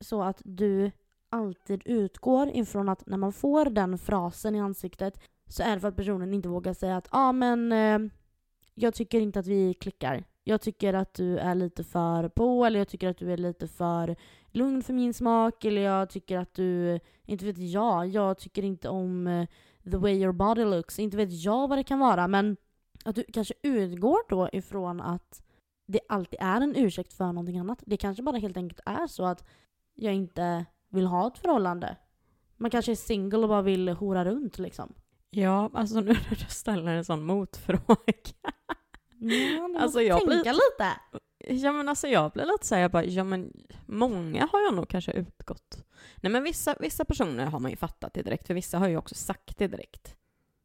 [0.00, 0.90] så att du
[1.28, 5.88] alltid utgår ifrån att när man får den frasen i ansiktet så är det för
[5.88, 7.98] att personen inte vågar säga att ja ah, men eh,
[8.74, 10.24] jag tycker inte att vi klickar.
[10.44, 13.68] Jag tycker att du är lite för på eller jag tycker att du är lite
[13.68, 14.16] för
[14.52, 18.88] lugn för min smak eller jag tycker att du, inte vet jag, jag tycker inte
[18.88, 19.48] om eh,
[19.90, 20.98] the way your body looks.
[20.98, 22.56] Inte vet jag vad det kan vara men
[23.04, 25.42] att du kanske utgår då ifrån att
[25.86, 27.82] det alltid är en ursäkt för någonting annat.
[27.86, 29.44] Det kanske bara helt enkelt är så att
[29.94, 31.96] jag inte vill ha ett förhållande.
[32.56, 34.94] Man kanske är single och bara vill hora runt liksom.
[35.30, 38.14] Ja, alltså nu när du ställer en sån motfråga.
[39.18, 40.92] Ja, Alltså, jag tänka blir- lite.
[41.62, 43.52] Ja men alltså jag blir lite såhär, jag bara, ja men
[43.86, 45.84] många har jag nog kanske utgått.
[46.16, 48.96] Nej men vissa, vissa personer har man ju fattat det direkt, för vissa har ju
[48.96, 50.16] också sagt det direkt.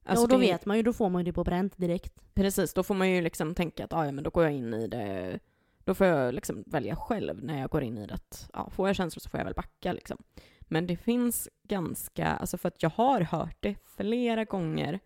[0.05, 2.13] Alltså, ja, och då vet man ju, då får man ju det på pränt direkt.
[2.33, 4.73] Precis, då får man ju liksom tänka att ah, ja men då går jag in
[4.73, 5.39] i det,
[5.83, 8.87] då får jag liksom välja själv när jag går in i det att ja, får
[8.89, 10.17] jag känslor så får jag väl backa liksom.
[10.61, 14.99] Men det finns ganska, alltså för att jag har hört det flera gånger.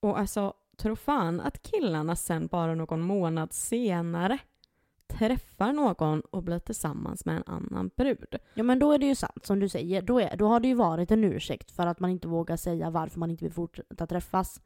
[0.00, 4.38] Och alltså, tro fan att killarna sen bara någon månad senare
[5.06, 8.36] träffar någon och blir tillsammans med en annan brud.
[8.54, 10.02] Ja men då är det ju sant som du säger.
[10.02, 12.90] Då, är, då har det ju varit en ursäkt för att man inte vågar säga
[12.90, 14.60] varför man inte vill fortsätta träffas.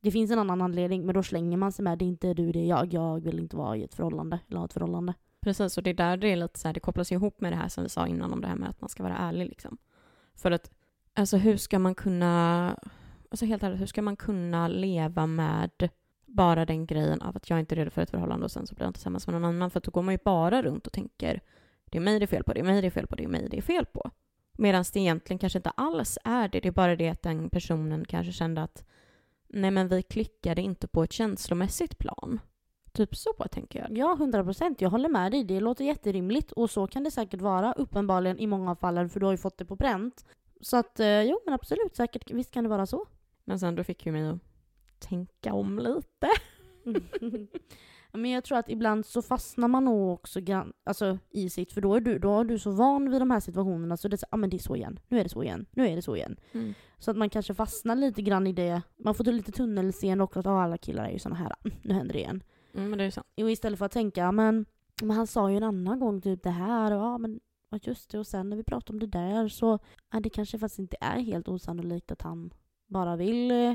[0.00, 2.52] Det finns en annan anledning men då slänger man sig med det är inte du,
[2.52, 2.94] det är jag.
[2.94, 5.14] Jag vill inte vara i ett förhållande eller ha ett förhållande.
[5.40, 7.56] Precis, och det är där det är lite så här, det kopplas ihop med det
[7.56, 9.78] här som vi sa innan om det här med att man ska vara ärlig liksom.
[10.34, 10.70] För att,
[11.14, 12.76] alltså hur ska man kunna,
[13.32, 15.90] alltså helt ärligt, hur ska man kunna leva med
[16.26, 18.74] bara den grejen av att jag inte är redo för ett förhållande och sen så
[18.74, 19.70] blir jag inte tillsammans med någon annan.
[19.70, 21.40] För då går man ju bara runt och tänker
[21.84, 23.24] det är mig det är fel på, det är mig det är fel på, det
[23.24, 24.10] är mig det är fel på.
[24.52, 26.60] Medan det egentligen kanske inte alls är det.
[26.60, 28.84] Det är bara det att den personen kanske kände att
[29.48, 32.40] nej men vi klickade inte på ett känslomässigt plan.
[32.92, 33.98] Typ så tänker jag.
[33.98, 34.80] Ja, 100 procent.
[34.80, 35.44] Jag håller med dig.
[35.44, 39.20] Det låter jätterimligt och så kan det säkert vara uppenbarligen i många av fallen för
[39.20, 40.24] du har ju fått det på pränt.
[40.60, 42.30] Så att eh, jo, men absolut, säkert.
[42.30, 43.06] Visst kan det vara så.
[43.44, 44.38] Men sen då fick ju mig att
[44.98, 46.28] tänka om lite.
[48.12, 50.40] Men jag tror att ibland så fastnar man nog också
[50.84, 53.40] alltså, i sitt, för då är, du, då är du så van vid de här
[53.40, 55.42] situationerna så det är så, ah, men det är så igen, nu är det så
[55.42, 56.36] igen, nu är det så igen.
[56.52, 56.74] Mm.
[56.98, 60.46] Så att man kanske fastnar lite grann i det, man får lite tunnelseende också att
[60.46, 62.42] ah, alla killar är ju såna här, nu händer det igen.
[62.74, 63.26] Mm, men det är sant.
[63.36, 64.66] Och istället för att tänka, men,
[65.02, 68.10] men han sa ju en annan gång typ det här, och ja men ja, just
[68.10, 69.78] det, och sen när vi pratar om det där så,
[70.10, 72.52] ja, det kanske faktiskt inte är helt osannolikt att han
[72.92, 73.74] bara vill eh,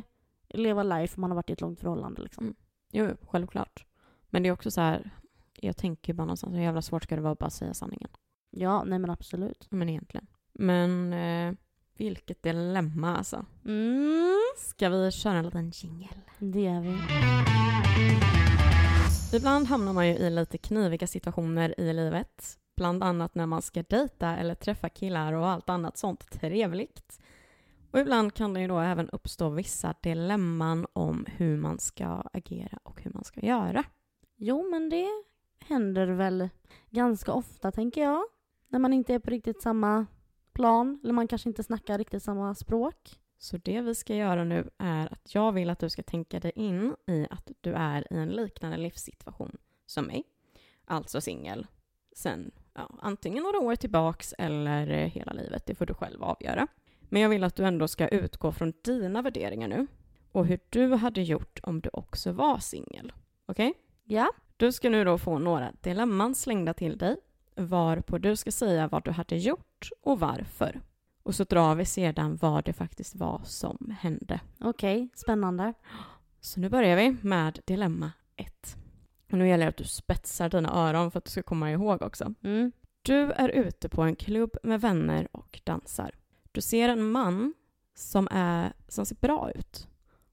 [0.49, 2.43] leva life om man har varit i ett långt förhållande liksom.
[2.43, 2.55] Mm.
[2.91, 3.85] Jo, självklart.
[4.29, 5.09] Men det är också så här,
[5.53, 8.09] jag tänker bara någonstans, hur jävla svårt ska det vara att bara säga sanningen?
[8.49, 9.67] Ja, nej men absolut.
[9.69, 10.27] Men egentligen.
[10.53, 11.53] Men eh,
[11.97, 13.45] vilket dilemma alltså.
[13.65, 16.17] Mm, Ska vi köra en liten jingel?
[16.39, 16.97] det gör vi.
[19.33, 22.57] Ibland hamnar man ju i lite kniviga situationer i livet.
[22.75, 27.19] Bland annat när man ska dejta eller träffa killar och allt annat sånt trevligt.
[27.97, 32.79] Och ibland kan det ju då även uppstå vissa dilemman om hur man ska agera
[32.83, 33.83] och hur man ska göra.
[34.35, 35.07] Jo, men det
[35.59, 36.49] händer väl
[36.89, 38.23] ganska ofta, tänker jag.
[38.67, 40.05] När man inte är på riktigt samma
[40.53, 43.19] plan, eller man kanske inte snackar riktigt samma språk.
[43.37, 46.51] Så det vi ska göra nu är att jag vill att du ska tänka dig
[46.55, 50.23] in i att du är i en liknande livssituation som mig.
[50.85, 51.67] Alltså singel.
[52.15, 55.65] Sen ja, antingen några år tillbaks eller hela livet.
[55.65, 56.67] Det får du själv avgöra.
[57.09, 59.87] Men jag vill att du ändå ska utgå från dina värderingar nu
[60.31, 63.13] och hur du hade gjort om du också var singel.
[63.45, 63.73] Okej?
[64.03, 64.31] Ja.
[64.57, 67.15] Du ska nu då få några dilemman slängda till dig
[67.57, 70.81] varpå du ska säga vad du hade gjort och varför.
[71.23, 74.39] Och så drar vi sedan vad det faktiskt var som hände.
[74.59, 75.73] Okej, spännande.
[76.39, 78.77] Så nu börjar vi med dilemma 1.
[79.31, 82.01] Och nu gäller det att du spetsar dina öron för att du ska komma ihåg
[82.01, 82.33] också.
[82.43, 82.71] Mm.
[83.01, 86.11] Du är ute på en klubb med vänner och dansar.
[86.57, 87.53] Du ser en man
[87.95, 89.87] som, är, som ser bra ut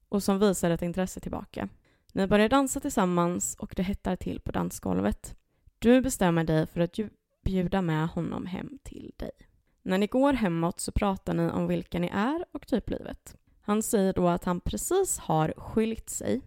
[0.09, 1.69] och som visar ett intresse tillbaka.
[2.13, 5.35] Ni börjar dansa tillsammans och det hettar till på dansgolvet.
[5.79, 6.99] Du bestämmer dig för att
[7.43, 9.31] bjuda med honom hem till dig.
[9.81, 13.35] När ni går hemåt så pratar ni om vilka ni är och typ livet.
[13.61, 16.41] Han säger då att han precis har skilt sig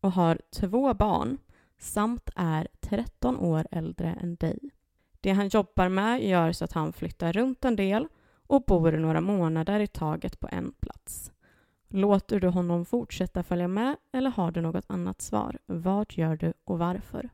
[0.00, 1.38] och har två barn
[1.78, 4.58] samt är 13 år äldre än dig.
[5.20, 8.08] Det han jobbar med gör så att han flyttar runt en del
[8.52, 11.32] och bor några månader i taget på en plats.
[11.88, 15.58] Låter du honom fortsätta följa med eller har du något annat svar?
[15.66, 17.30] Vad gör du och varför?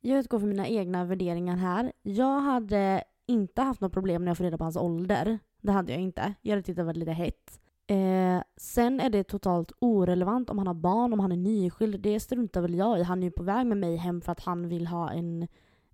[0.00, 1.92] Jag utgår från mina egna värderingar här.
[2.02, 5.38] Jag hade inte haft något problem när jag får reda på hans ålder.
[5.60, 6.34] Det hade jag inte.
[6.40, 7.60] Jag hade tyckt det var lite hett.
[7.86, 12.00] Eh, sen är det totalt orelevant om han har barn, om han är nyskild.
[12.00, 13.02] Det struntar väl jag i.
[13.02, 15.48] Han är ju på väg med mig hem för att han vill ha en,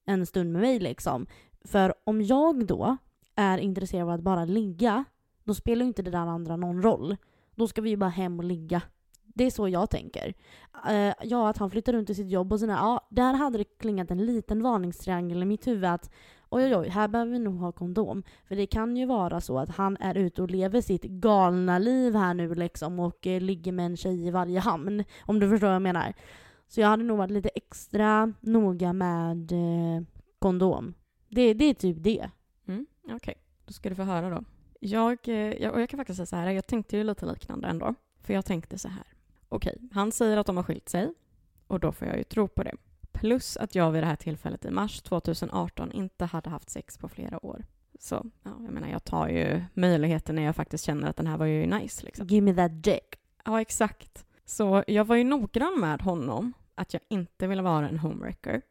[0.05, 1.27] en stund med mig liksom.
[1.65, 2.97] För om jag då
[3.39, 5.05] är intresserad av att bara ligga,
[5.45, 7.17] då spelar ju inte det där andra någon roll.
[7.55, 8.83] Då ska vi ju bara hem och ligga.
[9.25, 10.35] Det är så jag tänker.
[10.91, 12.75] Uh, ja, att han flyttar runt i sitt jobb och sådär.
[12.75, 16.11] Ja, där hade det klingat en liten varningstriangel i mitt huvud att
[16.49, 18.23] oj, oj, oj, här behöver vi nog ha kondom.
[18.49, 22.15] För det kan ju vara så att han är ute och lever sitt galna liv
[22.15, 25.05] här nu liksom och eh, ligger med en tjej i varje hamn.
[25.21, 26.15] Om du förstår vad jag menar.
[26.69, 30.03] Så jag hade nog varit lite extra noga med eh,
[30.39, 30.95] kondom.
[31.29, 32.31] Det, det är typ det.
[33.11, 34.45] Okej, då ska du få höra då.
[34.81, 37.69] Jag, eh, jag, och jag kan faktiskt säga så här, jag tänkte ju lite liknande
[37.69, 37.95] ändå.
[38.21, 39.07] För jag tänkte så här,
[39.49, 41.15] okej, han säger att de har skilt sig
[41.67, 42.75] och då får jag ju tro på det.
[43.13, 47.09] Plus att jag vid det här tillfället i mars 2018 inte hade haft sex på
[47.09, 47.65] flera år.
[47.99, 51.37] Så ja, jag menar, jag tar ju möjligheten när jag faktiskt känner att den här
[51.37, 52.27] var ju nice liksom.
[52.27, 53.15] Give me that dick.
[53.45, 54.27] Ja, exakt.
[54.45, 58.63] Så jag var ju noggrann med honom att jag inte ville vara en homewrecker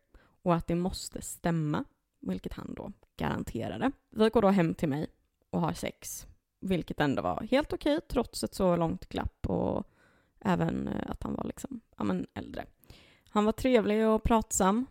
[0.44, 1.84] och att det måste stämma,
[2.20, 3.92] vilket han då garanterade.
[4.10, 5.08] Vi går då hem till mig
[5.50, 6.28] och har sex
[6.60, 9.84] vilket ändå var helt okej trots ett så långt glapp och
[10.40, 12.66] även eh, att han var liksom, ja men äldre.
[13.30, 14.86] Han var trevlig och pratsam,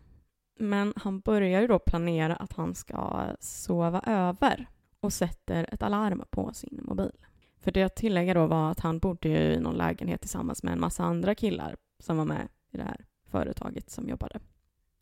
[0.59, 4.67] men han börjar ju då planera att han ska sova över
[5.01, 7.13] och sätter ett alarm på sin mobil.
[7.59, 10.73] För det jag tillägger då var att han bodde ju i någon lägenhet tillsammans med
[10.73, 14.41] en massa andra killar som var med i det här företaget som jobbade.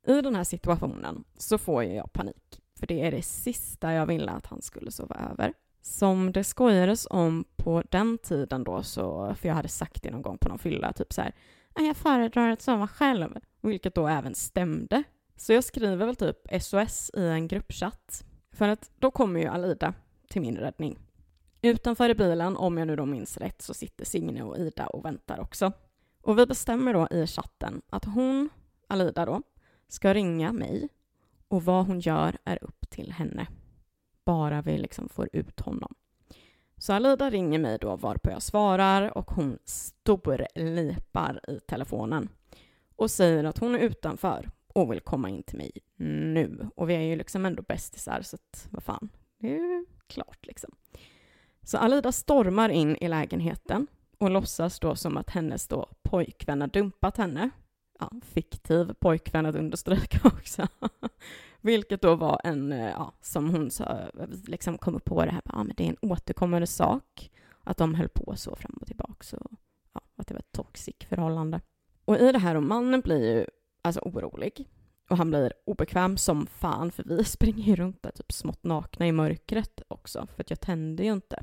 [0.07, 4.31] I den här situationen så får jag panik, för det är det sista jag ville
[4.31, 5.53] att han skulle sova över.
[5.83, 10.23] Som det skojades om på den tiden då, så, för jag hade sagt det någon
[10.23, 11.33] gång på någon fylla, typ så här,
[11.73, 15.03] ah, jag föredrar att sova själv, vilket då även stämde.
[15.37, 19.95] Så jag skriver väl typ SOS i en gruppchatt, för att då kommer ju Alida
[20.29, 20.99] till min räddning.
[21.63, 25.05] Utanför i bilen, om jag nu då minns rätt, så sitter Signe och Ida och
[25.05, 25.73] väntar också.
[26.23, 28.51] Och vi bestämmer då i chatten att hon,
[28.89, 29.43] Alida då,
[29.89, 30.89] ska ringa mig
[31.49, 33.47] och vad hon gör är upp till henne.
[34.25, 35.95] Bara vi liksom får ut honom.
[36.77, 42.29] Så Alida ringer mig då varpå jag svarar och hon storlipar i telefonen
[42.97, 46.69] och säger att hon är utanför och vill komma in till mig nu.
[46.77, 50.47] Och vi är ju liksom ändå bästisar så att vad fan, det är ju klart
[50.47, 50.71] liksom.
[51.63, 53.87] Så Alida stormar in i lägenheten
[54.19, 57.51] och låtsas då som att hennes då pojkvän har dumpat henne.
[57.99, 60.67] Ja, fiktiv pojkvän att understryka också.
[61.61, 64.11] Vilket då var en, eh, ja, som hon sa,
[64.47, 67.31] liksom kom upp på det här, ja men det är en återkommande sak.
[67.65, 69.53] Att de höll på så fram och tillbaka och
[69.93, 71.61] ja, att det var ett toxic förhållande.
[72.05, 73.47] Och i det här, och mannen blir ju
[73.83, 74.69] alltså orolig.
[75.11, 79.07] Och han blir obekväm som fan, för vi springer ju runt där typ smått nakna
[79.07, 81.43] i mörkret också, för att jag tänder ju inte.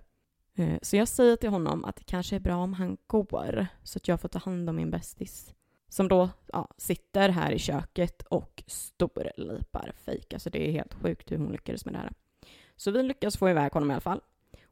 [0.55, 3.97] Eh, så jag säger till honom att det kanske är bra om han går, så
[3.97, 5.53] att jag får ta hand om min bästis.
[5.91, 10.33] Som då ja, sitter här i köket och storlipar fejk.
[10.33, 12.11] Alltså det är helt sjukt hur hon lyckades med det här.
[12.75, 14.21] Så vi lyckas få iväg honom i alla fall.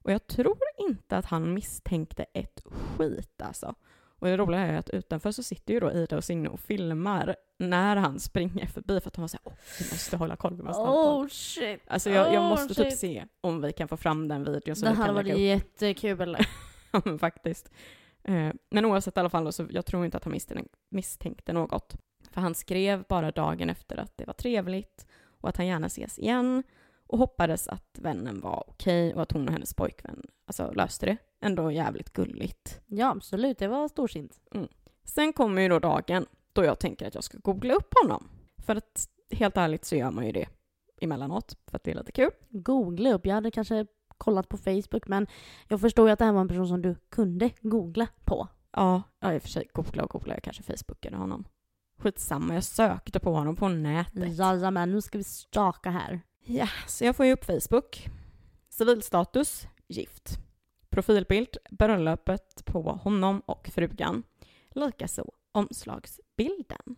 [0.01, 3.75] Och jag tror inte att han misstänkte ett skit alltså.
[4.19, 7.35] Och det roliga är att utanför så sitter ju då Ida och Signe och filmar
[7.57, 10.63] när han springer förbi för att de var såhär åh, vi måste hålla koll, vi
[10.63, 11.23] måste hålla koll.
[11.25, 11.81] Oh shit!
[11.87, 12.99] Alltså jag, jag Oh, måste typ shit.
[12.99, 15.39] se om vi kan få fram den videon så Det vi hade kan upp.
[15.39, 16.37] jättekul.
[16.91, 17.71] Ja, men faktiskt.
[18.23, 21.95] Eh, Men oavsett i alla fall, så jag tror inte att han misstänk- misstänkte något.
[22.31, 25.07] För han skrev bara dagen efter att det var trevligt
[25.41, 26.63] och att han gärna ses igen
[27.07, 31.17] och hoppades att vännen var okej och att hon och hennes pojkvän alltså, löste det.
[31.41, 32.81] Ändå jävligt gulligt.
[32.85, 33.57] Ja, absolut.
[33.57, 34.39] Det var storsint.
[35.03, 38.29] Sen kommer ju då dagen då jag tänker att jag ska googla upp honom.
[38.65, 40.47] För att helt ärligt så gör man ju det
[41.01, 42.31] emellanåt för att det är lite kul.
[42.49, 43.25] Googla upp.
[43.25, 43.85] Jag hade kanske
[44.19, 45.27] kollat på Facebook, men
[45.67, 48.47] jag förstår ju att det här var en person som du kunde googla på.
[48.71, 51.45] Ja, ja i och för sig googla och googla, jag kanske facebookade honom.
[51.99, 54.37] Skitsamma, jag sökte på honom på nätet.
[54.37, 56.21] Jajamän, nu ska vi staka här.
[56.45, 58.09] Ja, så jag får ju upp Facebook.
[58.69, 60.39] Civilstatus, gift.
[60.89, 64.23] Profilbild, bröllopet på honom och frugan.
[64.69, 66.95] Likaså omslagsbilden.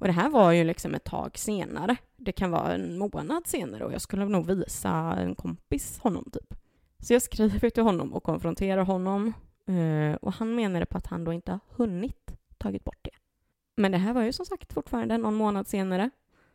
[0.00, 1.96] Och det här var ju liksom ett tag senare.
[2.16, 6.54] Det kan vara en månad senare och jag skulle nog visa en kompis honom typ.
[6.98, 9.32] Så jag skriver till honom och konfronterar honom
[9.66, 13.10] eh, och han menade på att han då inte har hunnit tagit bort det.
[13.76, 16.10] Men det här var ju som sagt fortfarande någon månad senare.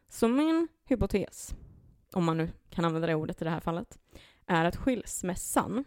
[0.10, 1.56] Så min hypotes,
[2.14, 4.00] om man nu kan använda det ordet i det här fallet,
[4.46, 5.84] är att skilsmässan,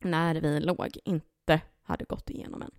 [0.00, 2.70] när vi låg, inte hade gått igenom än.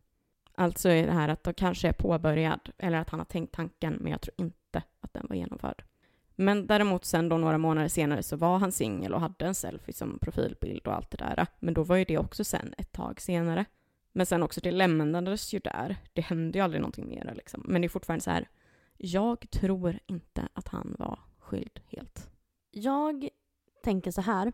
[0.55, 3.93] Alltså är det här att då kanske är påbörjad, eller att han har tänkt tanken,
[3.93, 5.83] men jag tror inte att den var genomförd.
[6.35, 9.93] Men däremot sen då några månader senare så var han singel och hade en selfie
[9.93, 11.47] som profilbild och allt det där.
[11.59, 13.65] Men då var ju det också sen ett tag senare.
[14.11, 15.97] Men sen också, det lämnades ju där.
[16.13, 17.63] Det hände ju aldrig någonting mer liksom.
[17.67, 18.49] Men det är fortfarande så här,
[18.97, 22.29] jag tror inte att han var skild helt.
[22.71, 23.29] Jag
[23.83, 24.53] tänker så här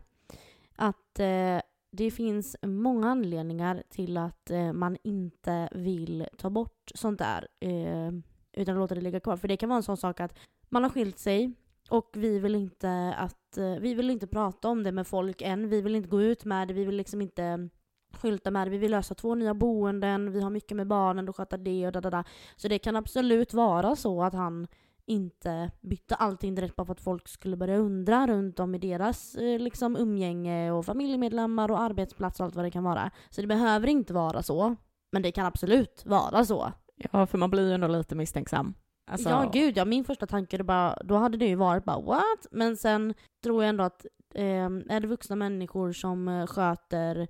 [0.76, 1.60] att eh,
[1.92, 8.12] det finns många anledningar till att eh, man inte vill ta bort sånt där eh,
[8.52, 9.36] utan låta det ligga kvar.
[9.36, 11.52] För det kan vara en sån sak att man har skilt sig
[11.88, 15.68] och vi vill inte att eh, vi vill inte prata om det med folk än.
[15.68, 16.74] Vi vill inte gå ut med det.
[16.74, 17.68] Vi vill liksom inte
[18.12, 18.70] skylta med det.
[18.70, 20.32] Vi vill lösa två nya boenden.
[20.32, 22.24] Vi har mycket med barnen och sköta det och da, da, da.
[22.56, 24.66] Så det kan absolut vara så att han
[25.10, 29.34] inte bytte allting direkt bara för att folk skulle börja undra runt om i deras
[29.34, 33.10] eh, liksom, umgänge och familjemedlemmar och arbetsplats och allt vad det kan vara.
[33.30, 34.76] Så det behöver inte vara så.
[35.12, 36.72] Men det kan absolut vara så.
[37.12, 38.74] Ja, för man blir ju ändå lite misstänksam.
[39.10, 39.84] Alltså, Ja, gud ja.
[39.84, 42.46] Min första tanke är bara, då hade det ju varit bara what?
[42.50, 47.28] Men sen tror jag ändå att eh, är det vuxna människor som eh, sköter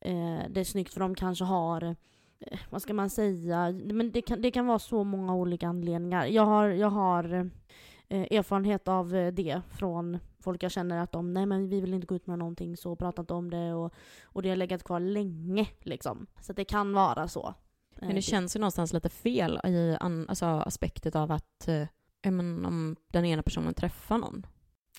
[0.00, 1.96] eh, det snyggt för de kanske har
[2.70, 3.72] vad ska man säga?
[3.72, 6.26] Men det kan, det kan vara så många olika anledningar.
[6.26, 7.50] Jag har, jag har
[8.08, 11.94] eh, erfarenhet av eh, det från folk jag känner att de, nej men vi vill
[11.94, 14.84] inte gå ut med någonting så prata inte om det och, och det har legat
[14.84, 16.26] kvar länge liksom.
[16.40, 17.54] Så det kan vara så.
[18.00, 21.86] Men det känns ju någonstans lite fel i an, alltså, aspektet av att eh,
[22.30, 24.46] men, om den ena personen träffar någon.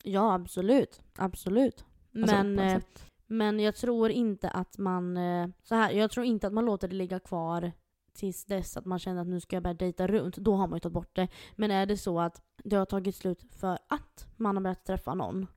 [0.04, 1.02] Ja, absolut.
[1.16, 1.86] Absolut.
[2.16, 2.82] Alltså, Men,
[3.28, 5.18] men jag tror inte att man...
[5.18, 7.72] eh, Så här, jag tror inte att man låter det ligga kvar
[8.14, 10.38] tills dess att man känner att nu ska jag börja dejta runt.
[10.38, 11.28] Då har man ju tagit bort det.
[11.56, 15.14] Men är det så att det har tagit slut för att man har börjat träffa
[15.14, 15.48] någon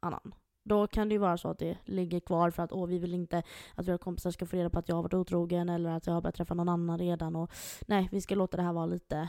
[0.00, 0.34] annan.
[0.64, 3.14] Då kan det ju vara så att det ligger kvar för att åh, vi vill
[3.14, 3.42] inte
[3.74, 6.14] att våra kompisar ska få reda på att jag har varit otrogen eller att jag
[6.14, 7.36] har börjat träffa någon annan redan.
[7.36, 7.50] Och,
[7.86, 9.28] nej, vi ska låta det här vara lite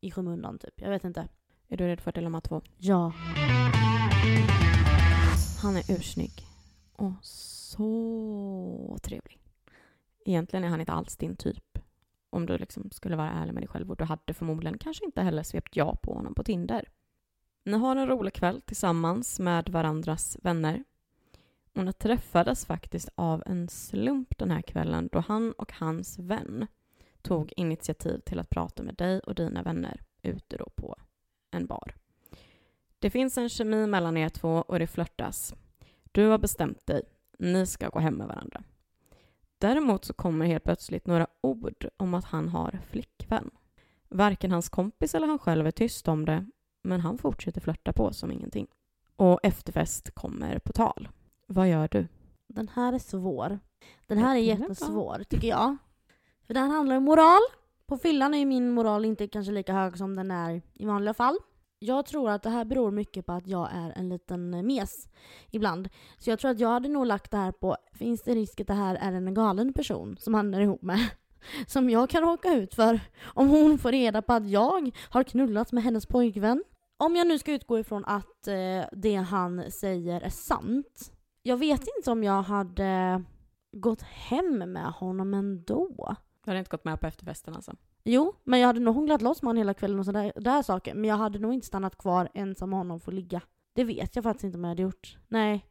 [0.00, 0.80] i skymundan typ.
[0.80, 1.28] Jag vet inte.
[1.68, 2.62] Är du rädd för dilemma två?
[2.78, 3.12] Ja.
[5.62, 6.49] Han är ursnygg.
[7.00, 9.38] Och så trevlig.
[10.24, 11.78] Egentligen är han inte alls din typ.
[12.30, 13.90] Om du liksom skulle vara ärlig med dig själv.
[13.90, 16.88] Och du hade förmodligen kanske inte heller svept ja på honom på Tinder.
[17.64, 20.84] Ni har en rolig kväll tillsammans med varandras vänner.
[21.74, 26.66] Och ni träffades faktiskt av en slump den här kvällen då han och hans vän
[27.22, 30.96] tog initiativ till att prata med dig och dina vänner ute då på
[31.50, 31.94] en bar.
[32.98, 35.54] Det finns en kemi mellan er två och det flörtas.
[36.12, 37.02] Du har bestämt dig.
[37.38, 38.62] Ni ska gå hem med varandra.
[39.58, 43.50] Däremot så kommer helt plötsligt några ord om att han har flickvän.
[44.08, 46.46] Varken hans kompis eller han själv är tyst om det,
[46.82, 48.66] men han fortsätter flörta på som ingenting.
[49.16, 51.08] Och efterfest kommer på tal.
[51.46, 52.06] Vad gör du?
[52.46, 53.58] Den här är svår.
[54.06, 55.76] Den här är jättesvår, tycker jag.
[56.46, 57.40] För den handlar om moral.
[57.86, 61.38] På fyllan är min moral inte kanske lika hög som den är i vanliga fall.
[61.82, 65.08] Jag tror att det här beror mycket på att jag är en liten eh, mes
[65.50, 65.88] ibland.
[66.18, 68.66] Så jag tror att jag hade nog lagt det här på, finns det risk att
[68.66, 70.98] det här är en galen person som han är ihop med?
[71.66, 75.72] Som jag kan råka ut för om hon får reda på att jag har knullat
[75.72, 76.64] med hennes pojkvän.
[76.96, 81.12] Om jag nu ska utgå ifrån att eh, det han säger är sant.
[81.42, 83.22] Jag vet inte om jag hade
[83.72, 86.16] gått hem med honom ändå.
[86.44, 87.72] Du hade inte gått med på efterfesten alltså?
[88.04, 90.94] Jo, men jag hade nog hånglat loss med honom hela kvällen och sådär där saker.
[90.94, 93.42] Men jag hade nog inte stannat kvar ensam med honom för att ligga.
[93.72, 95.18] Det vet jag faktiskt inte om jag hade gjort.
[95.28, 95.66] Nej,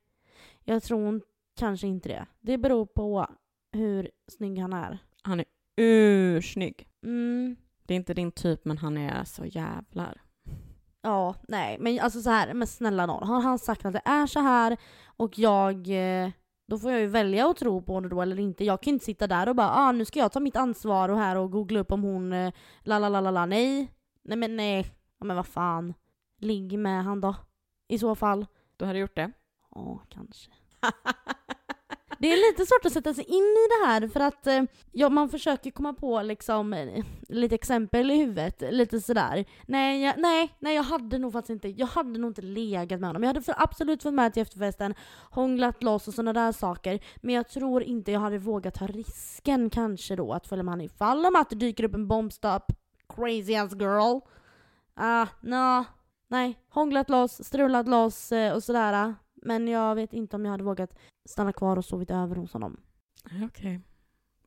[0.64, 1.22] jag tror
[1.60, 2.26] kanske inte det.
[2.40, 3.28] Det beror på
[3.72, 5.00] hur snygg han är.
[5.22, 5.46] Han är
[5.78, 6.88] ursnygg.
[7.04, 10.22] Mm, Det är inte din typ, men han är så jävlar.
[11.02, 13.24] ja, nej, men alltså så här, men snälla nån.
[13.28, 14.78] Har han sagt att det är så här
[15.18, 15.76] och jag
[16.24, 16.32] eh,
[16.70, 18.66] då får jag ju välja att tro på det då eller inte.
[18.66, 21.18] Jag kan inte sitta där och bara ah, nu ska jag ta mitt ansvar och
[21.18, 23.94] här och googla upp om hon eh, la la la la la nej.
[24.22, 24.86] Nej men nej.
[25.20, 25.94] Ja, men vad fan.
[26.38, 27.36] Ligg med han då.
[27.88, 28.46] I så fall.
[28.78, 29.32] Du hade gjort det?
[29.76, 30.52] Ja, kanske.
[32.22, 35.10] Det är lite svårt att sätta sig in i det här för att eh, ja,
[35.10, 39.46] man försöker komma på liksom eh, lite exempel i huvudet, lite sådär.
[39.68, 43.10] Nej jag, nej, nej, jag hade nog faktiskt inte, jag hade nog inte legat med
[43.10, 43.24] honom.
[43.24, 44.96] Jag hade för, absolut fått med till efterfesten,
[45.32, 47.00] hånglat loss och sådana där saker.
[47.16, 50.86] Men jag tror inte jag hade vågat ta risken kanske då att följa med honom
[50.86, 52.64] ifall om att det dyker upp en bombstop,
[53.16, 54.20] crazy ass girl.
[54.96, 55.86] Ah, no.
[56.28, 59.16] Nej, hånglat loss, strulat loss eh, och sådär.
[59.36, 60.96] Men jag vet inte om jag hade vågat
[61.30, 62.82] stanna kvar och sovit över hos honom.
[63.44, 63.80] Okej.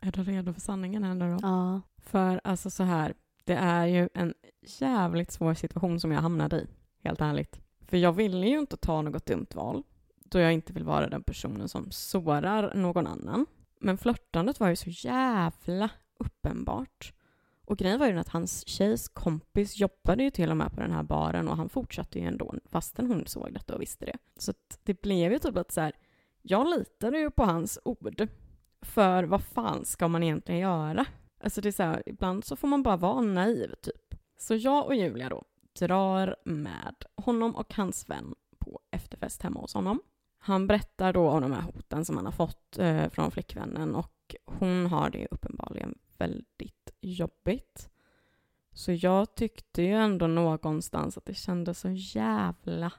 [0.01, 1.39] Är du redo för sanningen här nu då?
[1.43, 1.81] Ja.
[1.99, 3.15] För alltså så här,
[3.45, 4.35] det är ju en
[4.81, 6.67] jävligt svår situation som jag hamnade i,
[7.05, 7.61] helt ärligt.
[7.81, 9.83] För jag ville ju inte ta något dumt val,
[10.25, 13.47] då jag inte vill vara den personen som sårar någon annan.
[13.81, 17.13] Men flörtandet var ju så jävla uppenbart.
[17.65, 20.93] Och grejen var ju att hans tjejs kompis jobbade ju till och med på den
[20.93, 24.19] här baren och han fortsatte ju ändå fastän hon såg detta och visste det.
[24.37, 24.53] Så
[24.83, 25.93] det blev ju typ att så här,
[26.43, 28.29] jag litade ju på hans ord.
[28.83, 31.07] För vad fan ska man egentligen göra?
[31.41, 34.15] Alltså det är så här, ibland så får man bara vara naiv typ.
[34.39, 35.45] Så jag och Julia då
[35.79, 40.01] drar med honom och hans vän på efterfest hemma hos honom.
[40.39, 44.35] Han berättar då om de här hoten som han har fått eh, från flickvännen och
[44.45, 47.89] hon har det uppenbarligen väldigt jobbigt.
[48.73, 52.93] Så jag tyckte ju ändå någonstans att det kändes så jävla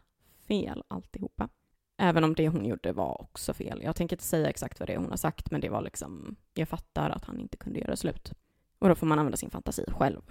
[0.48, 1.50] fel alltihopa.
[1.98, 3.82] Även om det hon gjorde var också fel.
[3.84, 6.36] Jag tänker inte säga exakt vad det är hon har sagt, men det var liksom,
[6.54, 8.32] jag fattar att han inte kunde göra slut.
[8.80, 10.22] Och då får man använda sin fantasi själv.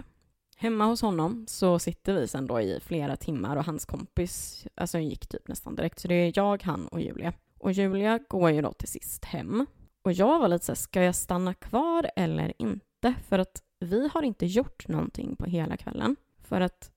[0.57, 4.99] Hemma hos honom så sitter vi sen då i flera timmar och hans kompis alltså
[4.99, 5.99] gick typ nästan direkt.
[5.99, 7.33] Så det är jag, han och Julia.
[7.59, 9.65] Och Julia går ju då till sist hem.
[10.01, 13.13] Och jag var lite såhär, ska jag stanna kvar eller inte?
[13.27, 16.15] För att vi har inte gjort någonting på hela kvällen.
[16.41, 16.91] För att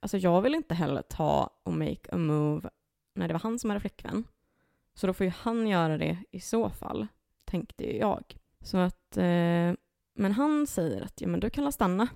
[0.00, 2.70] alltså jag vill inte heller ta och make a move
[3.18, 4.24] när det var han som hade flickvän.
[4.94, 7.06] Så då får ju han göra det i så fall,
[7.44, 8.36] tänkte ju jag.
[8.60, 9.72] Så att, eh,
[10.14, 12.08] men han säger att ja, men du kan la stanna.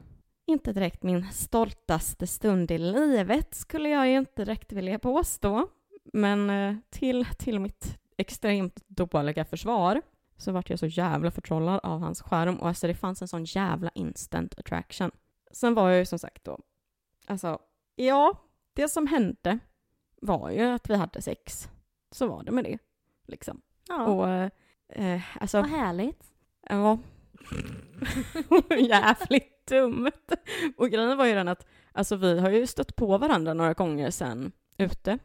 [0.46, 5.68] inte direkt min stoltaste stund i livet skulle jag ju inte direkt vilja påstå.
[6.12, 10.02] Men eh, till, till mitt extremt dåliga försvar
[10.36, 13.44] så vart jag så jävla förtrollad av hans skärm och alltså det fanns en sån
[13.44, 15.10] jävla instant attraction.
[15.52, 16.58] Sen var jag ju som sagt då,
[17.26, 17.58] alltså,
[17.94, 18.42] ja,
[18.72, 19.58] det som hände
[20.22, 21.68] var ju att vi hade sex.
[22.10, 22.78] Så var det med det,
[23.26, 23.60] liksom.
[23.88, 24.28] Ja, Och
[24.98, 26.24] eh, alltså, vad härligt.
[26.68, 26.98] ja.
[28.78, 30.10] Jävligt dumt.
[30.76, 34.10] Och grejen var ju den att, alltså vi har ju stött på varandra några gånger
[34.10, 35.18] sen ute.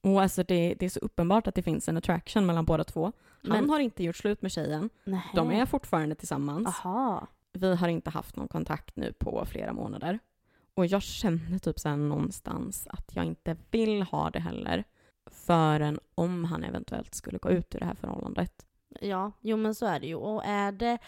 [0.00, 3.02] Och alltså det, det är så uppenbart att det finns en attraction mellan båda två.
[3.42, 4.90] Han Men- har inte gjort slut med tjejen.
[5.04, 5.22] Nej.
[5.34, 6.66] De är fortfarande tillsammans.
[6.68, 7.26] Aha.
[7.52, 10.18] Vi har inte haft någon kontakt nu på flera månader.
[10.78, 14.84] Och jag känner typ så här någonstans att jag inte vill ha det heller
[15.30, 18.66] förrän om han eventuellt skulle gå ut ur det här förhållandet.
[19.00, 20.14] Ja, jo men så är det ju.
[20.14, 20.98] Och är det,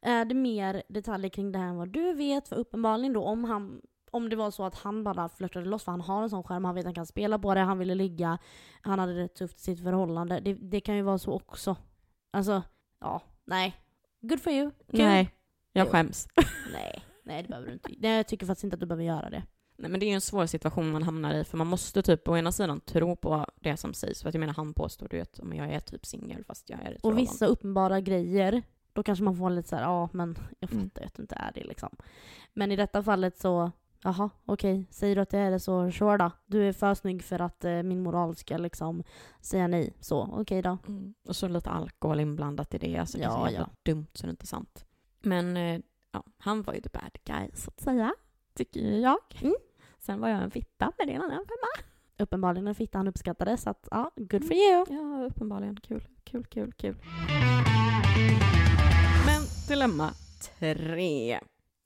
[0.00, 2.48] är det mer detaljer kring det här än vad du vet?
[2.48, 5.92] För uppenbarligen då om han om det var så att han bara flörtade loss för
[5.92, 7.94] han har en sån skärm, han vet att han kan spela på det, han ville
[7.94, 8.38] ligga,
[8.80, 10.40] han hade det tufft i sitt förhållande.
[10.40, 11.76] Det, det kan ju vara så också.
[12.30, 12.62] Alltså,
[13.00, 13.76] ja, nej.
[14.20, 14.70] Good for you.
[14.70, 14.98] Kul.
[14.98, 15.30] Nej,
[15.72, 16.28] jag skäms.
[16.72, 17.90] Nej, nej det behöver du inte.
[17.98, 19.42] Nej, jag tycker faktiskt inte att du behöver göra det.
[19.76, 22.28] Nej, men det är ju en svår situation man hamnar i, för man måste typ
[22.28, 24.22] å ena sidan tro på det som sägs.
[24.22, 26.92] För att jag menar, han påstår ju att jag är typ singel fast jag är
[26.92, 28.62] ett Och vissa uppenbara grejer,
[28.92, 31.06] då kanske man får lite så här, ja men jag fattar Mm.
[31.06, 31.88] att du inte är det liksom.
[32.54, 33.70] Men i detta fallet så,
[34.02, 36.30] jaha okej, säger du att det är det så kör då.
[36.46, 39.02] Du är för snygg för att eh, min moral ska liksom
[39.40, 39.92] säga nej.
[40.00, 40.78] Så, okej då.
[40.88, 41.14] Mm.
[41.28, 42.96] Och så lite alkohol inblandat i det.
[42.96, 43.92] Alltså det är så Ja, jävla ja.
[43.92, 44.84] dumt så det är inte sant.
[45.20, 45.80] Men eh,
[46.26, 48.14] ja, han var ju the bad guy så att säga.
[48.54, 49.18] Tycker ju jag.
[49.40, 49.54] Mm.
[49.98, 51.86] Sen var jag en fitta, men det är en annan femma.
[52.18, 54.84] Uppenbarligen en fitta han uppskattade så att ja, good for you.
[54.88, 55.76] Ja, uppenbarligen.
[55.80, 56.96] Kul, kul, kul, kul.
[59.26, 60.10] Men dilemma
[60.58, 61.40] tre.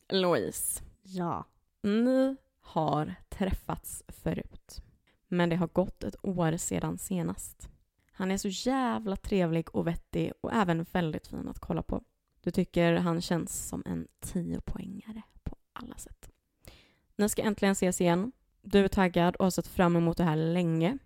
[0.09, 1.45] Louise, Ja.
[1.83, 4.83] ni har träffats förut.
[5.29, 7.69] Men det har gått ett år sedan senast.
[8.13, 12.03] Han är så jävla trevlig och vettig och även väldigt fin att kolla på.
[12.45, 16.31] Du tycker han känns som en tiopoängare på alla sätt.
[17.17, 18.33] Ni ska äntligen ses igen.
[18.63, 20.99] Du är taggad och har sett fram emot det här länge.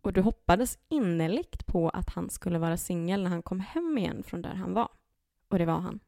[0.00, 4.22] Och du hoppades innerligt på att han skulle vara singel när han kom hem igen
[4.22, 4.88] från där han var.
[5.48, 6.00] Och det var han.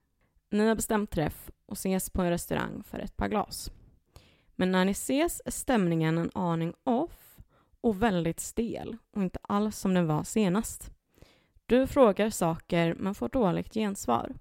[0.50, 3.70] Ni har bestämt träff och ses på en restaurang för ett par glas.
[4.56, 7.38] Men när ni ses är stämningen en aning off
[7.80, 10.90] och väldigt stel och inte alls som den var senast.
[11.66, 14.34] Du frågar saker men får dåligt gensvar.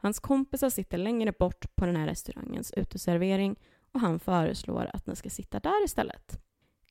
[0.00, 3.56] Hans kompisar sitter längre bort på den här restaurangens uteservering
[3.92, 6.40] och han föreslår att ni ska sitta där istället.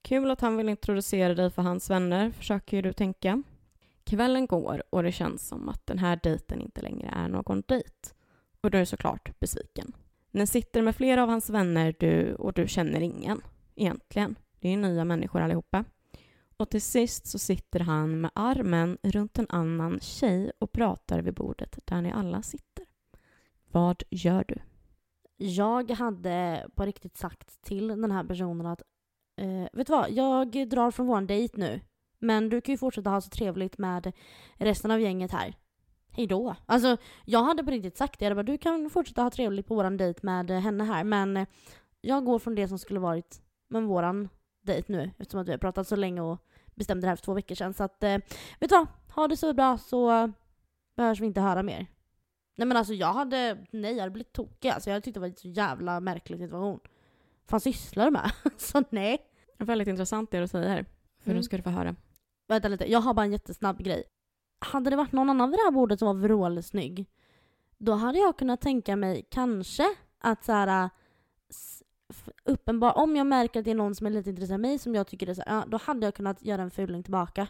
[0.02, 3.44] Kul att han vill introducera dig för hans vänner, försöker ju du tänka.
[4.04, 8.14] Kvällen går och det känns som att den här dejten inte längre är någon dejt.
[8.62, 9.94] Och du är såklart besviken.
[10.32, 13.42] Ni sitter med flera av hans vänner du, och du känner ingen,
[13.76, 14.36] egentligen.
[14.60, 15.86] Det är ju nya människor allihopa.
[16.58, 21.34] Och till sist så sitter han med armen runt en annan tjej och pratar vid
[21.34, 22.87] bordet där ni alla sitter.
[23.72, 24.56] Vad gör du?
[25.38, 28.82] Jag hade på riktigt sagt till den här personen att
[29.42, 31.82] eh, vet du vad, jag drar från vår dejt nu.
[32.20, 34.12] Men du kan ju fortsätta ha så trevligt med
[34.56, 35.56] resten av gänget här.
[36.12, 36.56] Hej då.
[36.66, 38.26] Alltså, jag hade på riktigt sagt det.
[38.26, 41.04] Jag bara, du kan fortsätta ha trevligt på våran dejt med henne här.
[41.04, 41.46] Men
[42.02, 44.30] jag går från det som skulle varit med våran
[44.62, 45.12] dejt nu.
[45.18, 46.38] Eftersom att vi har pratat så länge och
[46.76, 47.74] bestämde det här för två veckor sedan.
[47.74, 48.18] Så att, eh,
[48.60, 48.88] vet du vad?
[49.16, 50.28] Ha det så bra så eh,
[50.96, 51.88] behövs vi inte höra mer.
[52.60, 54.70] Nej men alltså jag hade, nej jag hade blivit tokig.
[54.70, 56.80] Alltså jag tyckte det var en så jävla märklig situation.
[57.44, 58.32] Vad fan sysslar du med?
[58.58, 59.18] så nej.
[59.58, 60.86] Väldigt intressant det du säger.
[61.20, 61.38] För Mm.
[61.38, 61.96] nu ska du få höra.
[62.48, 64.04] Vänta lite, jag har bara en jättesnabb grej.
[64.60, 67.06] Hade det varit någon annan vid det här bordet som var vrålsnygg,
[67.78, 70.90] då hade jag kunnat tänka mig kanske att så här,
[72.46, 74.96] uppenbar, om jag märker att det är någon som är lite intresserad av mig som
[74.96, 77.48] jag tycker är så här, ja, då hade jag kunnat göra en fuling tillbaka.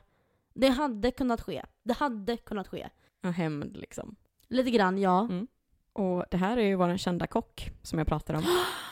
[0.53, 1.63] Det hade kunnat ske.
[1.83, 2.89] Det hade kunnat ske.
[3.21, 4.15] En hämnd liksom.
[4.49, 5.19] Lite grann, ja.
[5.21, 5.47] Mm.
[5.93, 8.43] Och det här är ju vår kända kock som jag pratar om.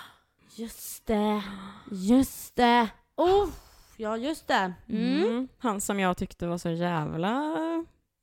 [0.56, 1.44] Just det.
[1.92, 2.90] Just det.
[3.16, 3.50] Oh,
[3.98, 4.74] ja, just det.
[4.88, 5.24] Mm.
[5.24, 5.48] Mm.
[5.58, 7.54] Han som jag tyckte var så jävla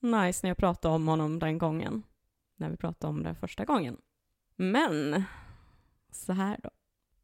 [0.00, 2.02] nice när jag pratade om honom den gången.
[2.56, 3.96] När vi pratade om det första gången.
[4.56, 5.24] Men,
[6.10, 6.70] så här då.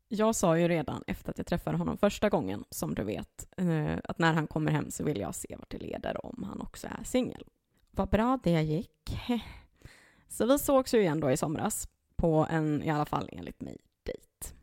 [0.09, 3.98] Jag sa ju redan efter att jag träffade honom första gången, som du vet, eh,
[4.04, 6.86] att när han kommer hem så vill jag se vart det leder om han också
[6.86, 7.44] är singel.
[7.90, 9.20] Vad bra det gick.
[10.29, 13.76] Så vi sågs ju igen då i somras på en, i alla fall enligt mig,
[14.03, 14.55] dejt.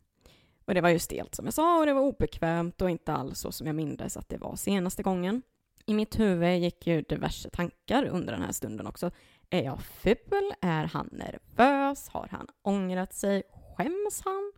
[0.65, 3.39] Och det var ju stelt som jag sa och det var obekvämt och inte alls
[3.39, 5.41] så som jag mindes att det var senaste gången.
[5.85, 9.11] I mitt huvud gick ju diverse tankar under den här stunden också.
[9.49, 10.53] Är jag ful?
[10.61, 12.09] Är han nervös?
[12.09, 13.43] Har han ångrat sig?
[13.77, 14.53] Skäms han?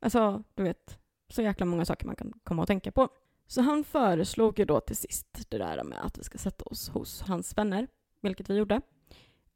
[0.00, 0.98] Alltså, du vet,
[1.28, 3.08] så jäkla många saker man kan komma att tänka på.
[3.46, 6.88] Så han föreslog ju då till sist det där med att vi ska sätta oss
[6.88, 7.86] hos hans vänner,
[8.22, 8.80] vilket vi gjorde.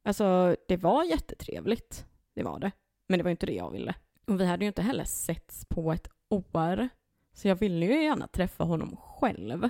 [0.03, 2.05] Alltså, det var jättetrevligt.
[2.33, 2.71] Det var det.
[3.07, 3.95] Men det var inte det jag ville.
[4.25, 6.89] Och vi hade ju inte heller setts på ett år.
[7.33, 9.69] Så jag ville ju gärna träffa honom själv.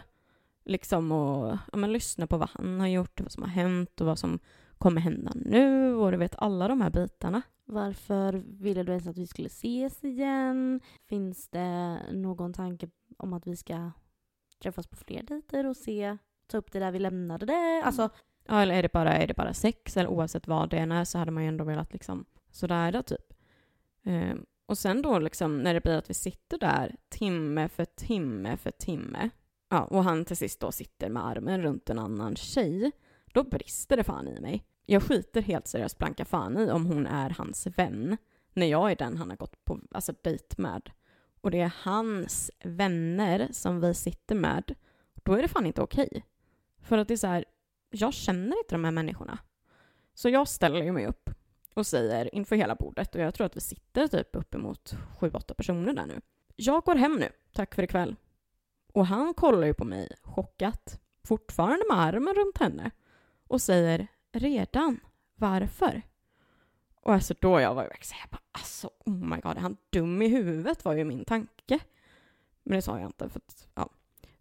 [0.66, 4.08] Liksom och ja, men, lyssna på vad han har gjort, vad som har hänt och
[4.08, 4.40] vad som
[4.78, 7.42] kommer hända nu och du vet alla de här bitarna.
[7.66, 10.82] Varför ville du ens att vi skulle ses igen?
[11.10, 13.92] Finns det någon tanke om att vi ska
[14.62, 16.18] träffas på fler dejter och se,
[16.48, 17.82] ta upp det där vi lämnade det?
[17.86, 18.10] Alltså,
[18.48, 21.06] Ja, eller är det bara, är det bara sex eller oavsett vad det än är
[21.06, 23.34] så hade man ju ändå velat liksom sådär då typ.
[24.04, 28.58] Ehm, och sen då liksom när det blir att vi sitter där timme för timme
[28.58, 29.30] för timme
[29.72, 32.92] ja, och han till sist då sitter med armen runt en annan tjej,
[33.34, 34.66] då brister det fan i mig.
[34.86, 38.18] Jag skiter helt seriöst blanka fan i om hon är hans vän
[38.54, 40.90] när jag är den han har gått på alltså, dejt med.
[41.42, 44.76] Och det är hans vänner som vi sitter med,
[45.24, 46.26] då är det fan inte okej.
[46.82, 47.46] För att det är så här,
[47.92, 49.38] jag känner inte de här människorna.
[50.14, 51.30] Så jag ställer ju mig upp
[51.74, 55.54] och säger inför hela bordet, och jag tror att vi sitter typ uppemot sju, åtta
[55.54, 56.22] personer där nu.
[56.56, 58.16] Jag går hem nu, tack för ikväll.
[58.94, 62.92] Och han kollar ju på mig chockat, fortfarande med armen runt henne,
[63.48, 65.00] och säger redan,
[65.36, 66.02] varför?
[66.96, 70.22] Och alltså då jag var ju verkligen såhär, alltså oh my god, är han dum
[70.22, 71.80] i huvudet var ju min tanke.
[72.64, 73.90] Men det sa jag inte, för att, ja.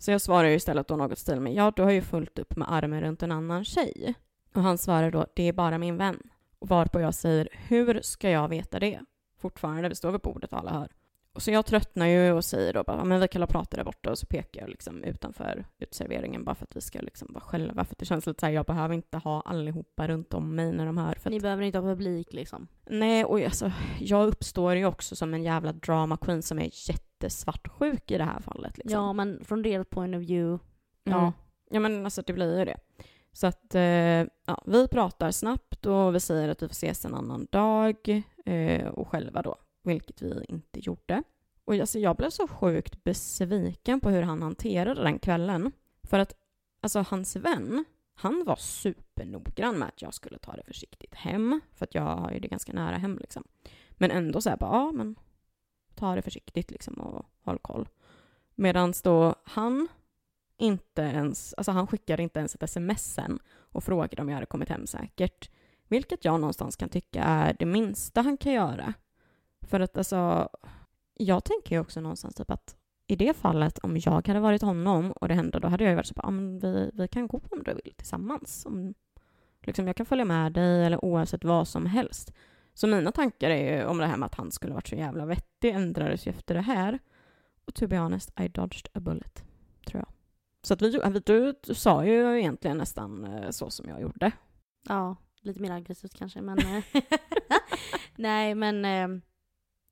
[0.00, 2.56] Så jag svarar ju istället då något stil med, ja du har ju fullt upp
[2.56, 4.14] med armen runt en annan tjej.
[4.54, 6.22] Och han svarar då, det är bara min vän.
[6.58, 9.00] Och varpå jag säger, hur ska jag veta det?
[9.38, 10.88] Fortfarande, vi står vid bordet och alla hör.
[11.32, 14.10] Och så jag tröttnar ju och säger då bara, men vi kan prata där borta
[14.10, 17.84] och så pekar jag liksom utanför utserveringen bara för att vi ska liksom vara själva.
[17.84, 20.98] För det känns lite såhär, jag behöver inte ha allihopa runt om mig när de
[20.98, 21.14] hör.
[21.14, 22.68] För att, ni behöver inte ha publik liksom.
[22.86, 28.10] nej, och alltså, jag uppstår ju också som en jävla drama queen som är jättesvartsjuk
[28.10, 28.78] i det här fallet.
[28.78, 29.00] Liksom.
[29.00, 30.64] Ja, men från deras point of view,
[31.04, 31.12] Ja.
[31.12, 31.32] Ja.
[31.70, 32.76] ja, men alltså det blir ju det.
[33.32, 33.82] Så att eh,
[34.46, 38.86] ja, vi pratar snabbt och vi säger att vi får ses en annan dag eh,
[38.86, 41.22] och själva då, vilket vi inte gjorde.
[41.64, 45.72] Och alltså, jag blev så sjukt besviken på hur han hanterade den kvällen.
[46.02, 46.36] För att
[46.80, 51.84] alltså hans vän, han var supernoggrann med att jag skulle ta det försiktigt hem, för
[51.84, 53.44] att jag har ju det ganska nära hem liksom.
[53.90, 55.16] Men ändå så här bara, ja men
[55.94, 57.88] ta det försiktigt liksom och håll koll.
[58.54, 59.88] Medan då han
[60.56, 64.46] inte ens, alltså han skickade inte ens ett sms sen och frågade om jag hade
[64.46, 65.50] kommit hem säkert.
[65.88, 68.94] Vilket jag någonstans kan tycka är det minsta han kan göra.
[69.62, 70.48] För att alltså,
[71.14, 75.12] jag tänker ju också någonstans typ att i det fallet, om jag hade varit honom
[75.12, 77.26] och det hände, då hade jag ju varit så bara, ah, men vi, vi kan
[77.26, 78.66] gå om du vill tillsammans.
[78.66, 78.94] Om,
[79.62, 82.32] liksom, jag kan följa med dig eller oavsett vad som helst.
[82.74, 85.26] Så mina tankar är ju om det här med att han skulle varit så jävla
[85.26, 86.98] vettig ändrades ju efter det här.
[87.64, 89.44] Och to be honest, I dodged a bullet,
[89.86, 90.08] tror jag.
[90.62, 94.32] Så att vi, du, du sa ju egentligen nästan eh, så som jag gjorde.
[94.88, 96.58] Ja, lite mer aggressivt kanske, men...
[96.58, 96.84] eh,
[98.16, 99.22] Nej, men eh,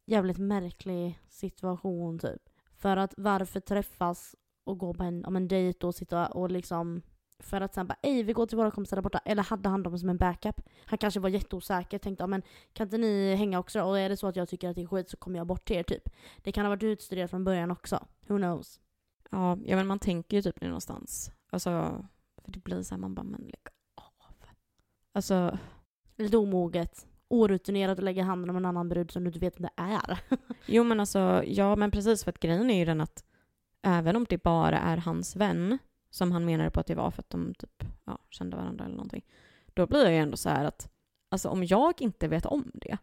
[0.09, 2.43] jävligt märklig situation typ.
[2.73, 7.03] För att varför träffas och gå på en, om en dejt och sitta och liksom...
[7.41, 9.21] För att sen bara ej vi går till våra kompisar där borta.
[9.25, 10.61] Eller hade han dem som en backup?
[10.85, 12.43] Han kanske var jätteosäker, tänkte men
[12.73, 14.87] kan inte ni hänga också Och är det så att jag tycker att det är
[14.87, 16.09] skit så kommer jag bort till er typ.
[16.43, 18.07] Det kan ha varit utstuderat från början också.
[18.27, 18.81] Who knows?
[19.31, 21.33] Ja, ja men man tänker ju typ det någonstans.
[21.51, 21.71] Alltså,
[22.45, 24.35] för det blir så här, man bara, men lägg av.
[25.13, 25.59] Alltså,
[26.17, 27.07] Lite omoget.
[27.29, 30.21] Orutinerat att lägga handen om en annan brud som du inte vet vem det är.
[30.67, 33.25] jo men alltså, ja men precis för att grejen är ju den att
[33.83, 35.79] även om det bara är hans vän,
[36.11, 38.97] som han menade på att det var för att de typ, ja, kände varandra eller
[38.97, 39.25] någonting,
[39.75, 40.91] då blir jag ju ändå så här att,
[41.29, 42.99] alltså om jag inte vet om det,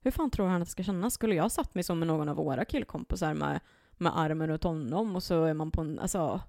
[0.00, 1.14] hur fan tror han att det ska kännas?
[1.14, 3.60] Skulle jag satt mig som med någon av våra killkompisar med,
[3.92, 6.40] med armen runt honom och så är man på en, alltså,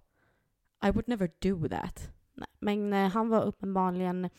[0.85, 2.09] I would never do that.
[2.33, 4.29] Nej, men eh, han var uppenbarligen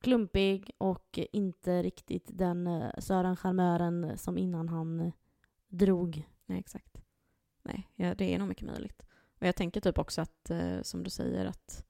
[0.00, 5.12] klumpig och inte riktigt den eh, Sören charmören som innan han eh,
[5.68, 6.28] drog.
[6.46, 7.00] Nej, exakt.
[7.62, 9.02] Nej, ja, det är nog mycket möjligt.
[9.40, 11.84] Och jag tänker typ också att, eh, som du säger, att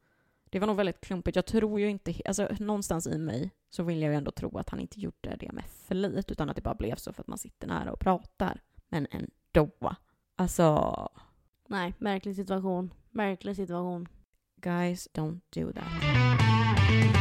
[0.45, 1.37] det var nog väldigt klumpigt.
[1.37, 4.71] Jag tror ju inte, alltså någonstans i mig så vill jag ju ändå tro att
[4.71, 7.39] han inte gjorde det med flit, utan att det bara blev så för att man
[7.39, 8.63] sitter nära och pratar.
[8.89, 9.95] Men ändå.
[10.37, 11.09] Alltså,
[11.69, 12.95] Nej, märklig situation.
[13.11, 14.09] Märklig situation.
[14.61, 17.18] guys, don't do that.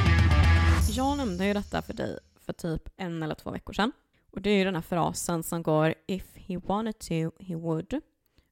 [1.38, 3.92] Jag nämnde ju detta för dig för typ en eller två veckor sedan.
[4.32, 8.02] Och det är ju den här frasen som går “If he wanted to, he would”.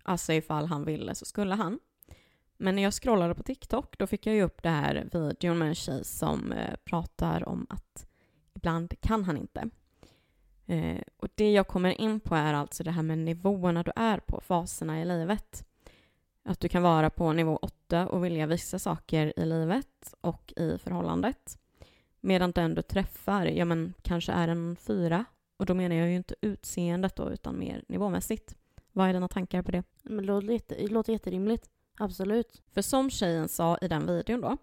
[0.03, 1.79] Alltså ifall han ville så skulle han.
[2.57, 5.67] Men när jag scrollade på TikTok då fick jag ju upp det här videon med
[5.67, 8.07] en tjej som eh, pratar om att
[8.53, 9.69] ibland kan han inte.
[10.65, 14.17] Eh, och det jag kommer in på är alltså det här med nivåerna du är
[14.17, 15.65] på, faserna i livet.
[16.43, 20.77] Att du kan vara på nivå 8 och vilja vissa saker i livet och i
[20.77, 21.57] förhållandet.
[22.25, 25.25] Medan den du träffar, ja men kanske är en fyra.
[25.57, 28.55] Och då menar jag ju inte utseendet då, utan mer nivåmässigt.
[28.91, 29.83] Vad är dina tankar på det?
[30.03, 31.69] Men det låter, jätte, det låter jätterimligt.
[31.97, 32.61] Absolut.
[32.73, 34.57] För som tjejen sa i den videon då,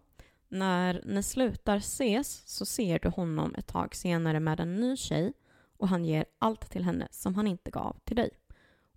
[0.48, 5.32] när ni slutar ses så ser du honom ett tag senare med en ny tjej
[5.76, 8.30] och han ger allt till henne som han inte gav till dig.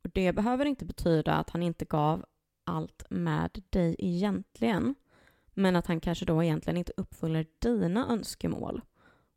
[0.03, 2.25] Och det behöver inte betyda att han inte gav
[2.63, 4.95] allt med dig egentligen,
[5.55, 8.81] men att han kanske då egentligen inte uppfyller dina önskemål.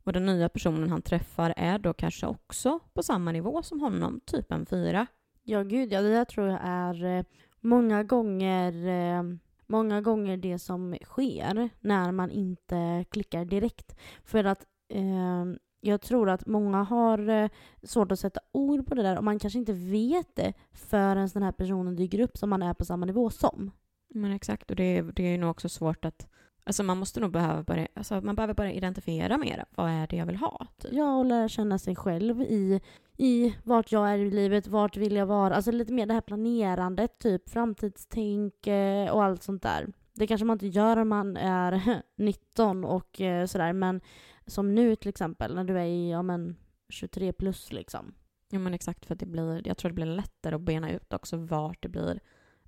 [0.03, 4.21] Och den nya personen han träffar är då kanske också på samma nivå som honom,
[4.25, 5.07] typ en fyra.
[5.43, 6.01] Ja, gud ja.
[6.01, 7.25] Det där tror jag är eh,
[7.59, 9.23] många gånger, eh,
[9.67, 13.95] många gånger det som sker när man inte klickar direkt.
[14.23, 15.45] För att eh,
[15.81, 17.49] jag tror att många har eh,
[17.83, 21.43] svårt att sätta ord på det där och man kanske inte vet det förrän den
[21.43, 23.71] här personen dyker upp som man är på samma nivå som.
[24.09, 26.27] Men exakt, och det är, det är nog också svårt att
[26.63, 29.65] Alltså man måste nog behöva börja, alltså man behöver börja identifiera mer.
[29.69, 30.67] Vad är det jag vill ha?
[30.77, 30.93] Typ.
[30.93, 32.81] Ja, och lära känna sig själv i,
[33.17, 35.55] i vart jag är i livet, vart vill jag vara.
[35.55, 39.87] Alltså lite mer det här planerandet, typ framtidstänk eh, och allt sånt där.
[40.13, 44.01] Det kanske man inte gör om man är 19 och eh, sådär, men
[44.47, 46.55] som nu till exempel när du är i ja, men
[46.89, 48.15] 23 plus liksom.
[48.49, 51.37] Ja men exakt, för det blir, jag tror det blir lättare att bena ut också
[51.37, 52.19] vart det blir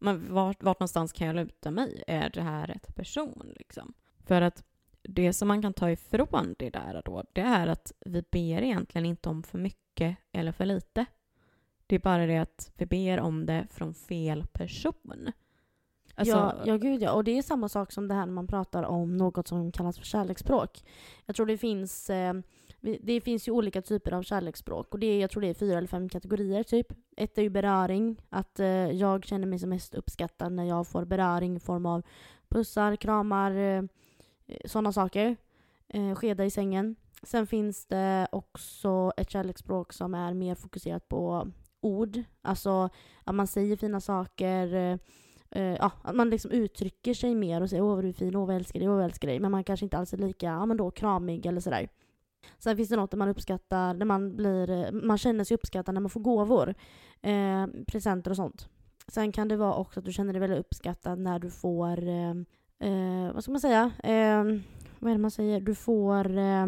[0.01, 2.03] men vart, vart någonstans kan jag luta mig?
[2.07, 3.53] Är det här rätt person?
[3.55, 3.93] Liksom?
[4.25, 4.63] För att
[5.03, 9.05] det som man kan ta ifrån det där då, det är att vi ber egentligen
[9.05, 11.05] inte om för mycket eller för lite.
[11.87, 15.31] Det är bara det att vi ber om det från fel person.
[16.15, 17.11] Alltså, ja, ja, gud ja.
[17.11, 19.97] Och det är samma sak som det här när man pratar om något som kallas
[19.97, 20.83] för kärleksspråk.
[21.25, 22.33] Jag tror det finns eh,
[22.81, 25.77] det finns ju olika typer av kärleksspråk och det är, jag tror det är fyra
[25.77, 26.87] eller fem kategorier typ.
[27.17, 31.05] Ett är ju beröring, att eh, jag känner mig som mest uppskattad när jag får
[31.05, 32.01] beröring i form av
[32.49, 33.83] pussar, kramar, eh,
[34.65, 35.37] sådana saker.
[35.87, 36.95] Eh, skeda i sängen.
[37.23, 41.51] Sen finns det också ett kärleksspråk som är mer fokuserat på
[41.81, 42.23] ord.
[42.41, 42.89] Alltså
[43.23, 44.97] att man säger fina saker, eh,
[45.49, 48.35] eh, ja, att man liksom uttrycker sig mer och säger åh vad du är fin,
[48.35, 49.39] åh vad jag älskar dig, åh vad jag älskar dig.
[49.39, 51.89] Men man kanske inte alls är lika, ja men då kramig eller sådär.
[52.57, 56.01] Sen finns det något där man uppskattar, där man, blir, man känner sig uppskattad när
[56.01, 56.75] man får gåvor.
[57.21, 58.69] Eh, presenter och sånt.
[59.07, 62.31] Sen kan det vara också att du känner dig väldigt uppskattad när du får, eh,
[62.89, 64.43] eh vad ska man säga, eh,
[64.99, 66.65] vad är det man säger, du får eh,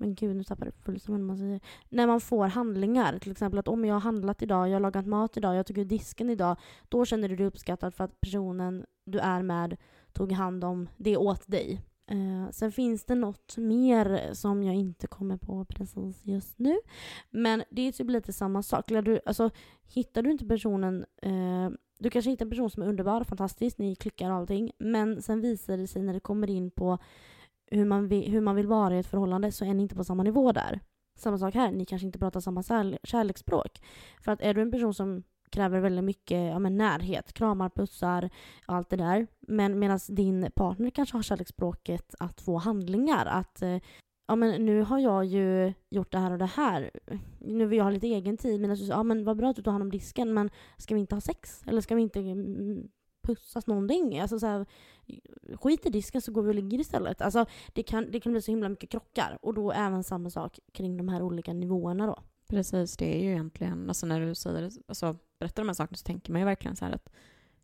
[0.00, 1.60] men gud, nu tappar jag fullständigt man säger.
[1.88, 5.06] När man får handlingar, till exempel att om jag har handlat idag, jag har lagat
[5.06, 6.56] mat idag, jag tog ut disken idag,
[6.88, 9.76] då känner du dig uppskattad för att personen du är med
[10.12, 11.80] tog hand om det åt dig.
[12.10, 16.78] Eh, sen finns det något mer som jag inte kommer på precis just nu.
[17.30, 18.88] Men det är typ lite samma sak.
[18.88, 19.50] Du, alltså,
[19.94, 23.94] hittar du inte personen eh, du kanske hittar en person som är underbar, fantastisk, ni
[23.94, 24.70] klickar och allting.
[24.78, 26.98] Men sen visar det sig när det kommer in på
[27.70, 30.04] hur man vill, hur man vill vara i ett förhållande så är ni inte på
[30.04, 30.80] samma nivå där.
[31.16, 32.62] Samma sak här, ni kanske inte pratar samma
[33.02, 33.80] kärleksspråk.
[34.20, 38.30] För att är du en person som kräver väldigt mycket ja, men närhet, kramar, pussar,
[38.66, 39.26] allt det där.
[39.40, 43.26] Men medan din partner kanske har kärleksspråket att få handlingar.
[43.26, 43.78] Att eh,
[44.28, 46.90] ja men nu har jag ju gjort det här och det här.
[47.38, 48.60] Nu vill jag ha lite egen tid.
[48.60, 51.14] Men ja men vad bra att du tar hand om disken men ska vi inte
[51.14, 51.62] ha sex?
[51.66, 52.88] Eller ska vi inte mm,
[53.22, 54.18] pussas någonting?
[54.18, 54.66] Alltså så här,
[55.56, 57.22] skit i disken så går vi och ligger istället.
[57.22, 59.38] Alltså det kan, det kan bli så himla mycket krockar.
[59.42, 62.22] Och då även samma sak kring de här olika nivåerna då.
[62.50, 66.04] Precis, det är ju egentligen, alltså när du säger, alltså, berättar de här sakerna så
[66.04, 67.08] tänker man ju verkligen så här att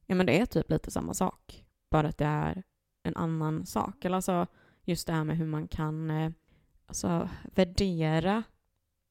[0.06, 1.64] ja men det är typ lite samma sak.
[1.90, 2.62] Bara att det är
[3.02, 4.04] en annan sak.
[4.04, 4.46] Eller alltså
[4.84, 6.30] just det här med hur man kan eh,
[6.86, 8.42] alltså, värdera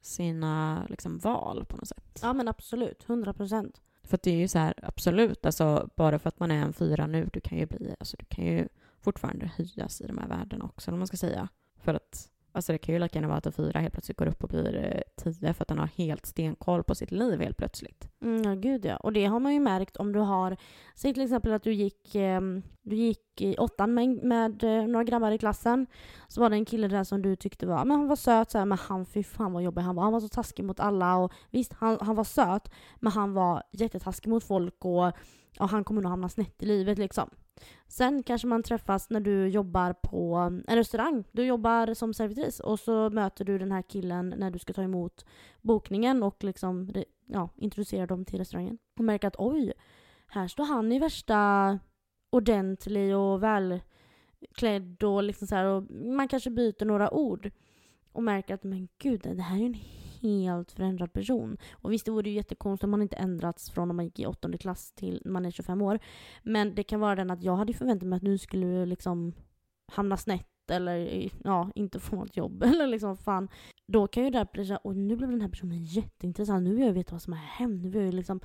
[0.02, 2.20] sina liksom, val på något sätt.
[2.22, 3.82] Ja men absolut, hundra procent.
[4.04, 7.08] För det är ju så här, absolut, alltså bara för att man är en fyra
[7.08, 8.68] nu, du kan ju bli, alltså du kan ju
[9.02, 11.48] fortfarande höjas i de här värdena också, eller man ska säga.
[11.78, 14.28] För att Alltså det kan ju lika gärna vara att en fyra helt plötsligt går
[14.28, 17.58] upp och blir eh, tio för att den har helt stenkoll på sitt liv helt
[17.58, 18.10] plötsligt.
[18.22, 18.98] Mm, ja, gud ja.
[18.98, 20.58] Och det har man ju märkt om du har,
[20.96, 25.04] säg till exempel att du gick, ehm, du gick i åttan med, med eh, några
[25.04, 25.88] grabbar i klassen.
[26.28, 28.58] Så var det en kille där som du tyckte var, men han var söt så
[28.58, 30.04] här, men han fy fan vad jobbig han var.
[30.04, 33.64] Han var så taskig mot alla och visst, han, han var söt, men han var
[33.72, 35.08] jättetaskig mot folk och,
[35.60, 37.30] och han kommer nog hamna snett i livet liksom.
[37.88, 40.36] Sen kanske man träffas när du jobbar på
[40.68, 41.24] en restaurang.
[41.32, 44.84] Du jobbar som servitris och så möter du den här killen när du ska ta
[44.84, 45.26] emot
[45.62, 46.90] bokningen och liksom
[47.26, 48.78] ja, introducerar dem till restaurangen.
[48.98, 49.74] Och märker att oj,
[50.28, 51.80] här står han i värsta
[52.30, 57.52] ordentlig och välklädd och liksom så här, och man kanske byter några ord
[58.12, 59.74] och märker att men gud, det här är en
[60.26, 61.58] helt förändrad person.
[61.72, 64.26] Och visst, det vore ju jättekonstigt om man inte ändrats från när man gick i
[64.26, 66.00] åttonde klass till när man är 25 år.
[66.44, 69.34] Men det kan vara den att jag hade förväntat mig att nu skulle du liksom
[69.88, 73.50] hamna snett eller ja, inte få något jobb eller liksom fan.
[73.88, 76.86] Då kan ju det bli såhär, och nu blev den här personen jätteintressant, nu vill
[76.86, 77.84] jag veta vad som har hänt.
[77.84, 78.40] Nu vill jag liksom,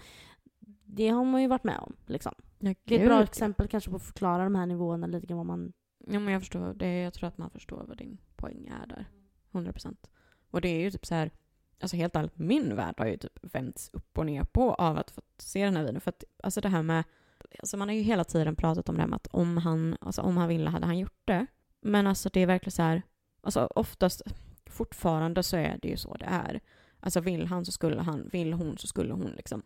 [0.85, 1.97] det har man ju varit med om.
[2.07, 2.35] Liksom.
[2.59, 5.37] Ja, Det är ett bra exempel kanske på att förklara de här nivåerna lite grann
[5.37, 5.73] vad man...
[6.07, 6.75] Ja, men jag förstår.
[6.75, 9.07] Det, jag tror att man förstår vad din poäng är där.
[9.53, 10.11] 100 procent.
[10.51, 11.31] Och det är ju typ så här,
[11.81, 15.11] alltså helt ärligt, min värld har ju typ vänts upp och ner på av att
[15.11, 16.01] få se den här videon.
[16.01, 17.05] För att, alltså det här med,
[17.59, 20.23] alltså man har ju hela tiden pratat om det här med att om han, alltså
[20.23, 21.47] om han ville hade han gjort det.
[21.81, 23.03] Men alltså det är verkligen så här,
[23.43, 24.23] alltså oftast,
[24.67, 26.61] fortfarande så är det ju så det är.
[27.01, 29.63] Alltså vill han så skulle han, vill hon så skulle hon liksom.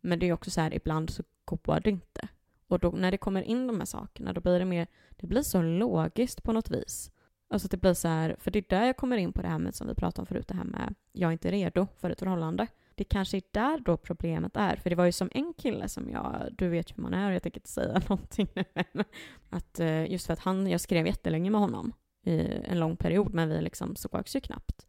[0.00, 2.28] Men det är ju också så här, ibland så går det inte.
[2.68, 5.42] Och då när det kommer in de här sakerna, då blir det mer, det blir
[5.42, 7.10] så logiskt på något vis.
[7.50, 9.48] Alltså att det blir så här, för det är där jag kommer in på det
[9.48, 12.10] här med som vi pratade om förut, det här med jag är inte redo för
[12.10, 12.66] ett förhållande.
[12.94, 16.10] Det kanske är där då problemet är, för det var ju som en kille som
[16.10, 19.04] jag, du vet hur man är och jag tänker inte säga någonting nu, men
[19.50, 21.92] att eh, just för att han, jag skrev jättelänge med honom
[22.22, 24.86] i en lång period, men vi liksom sågs ju knappt.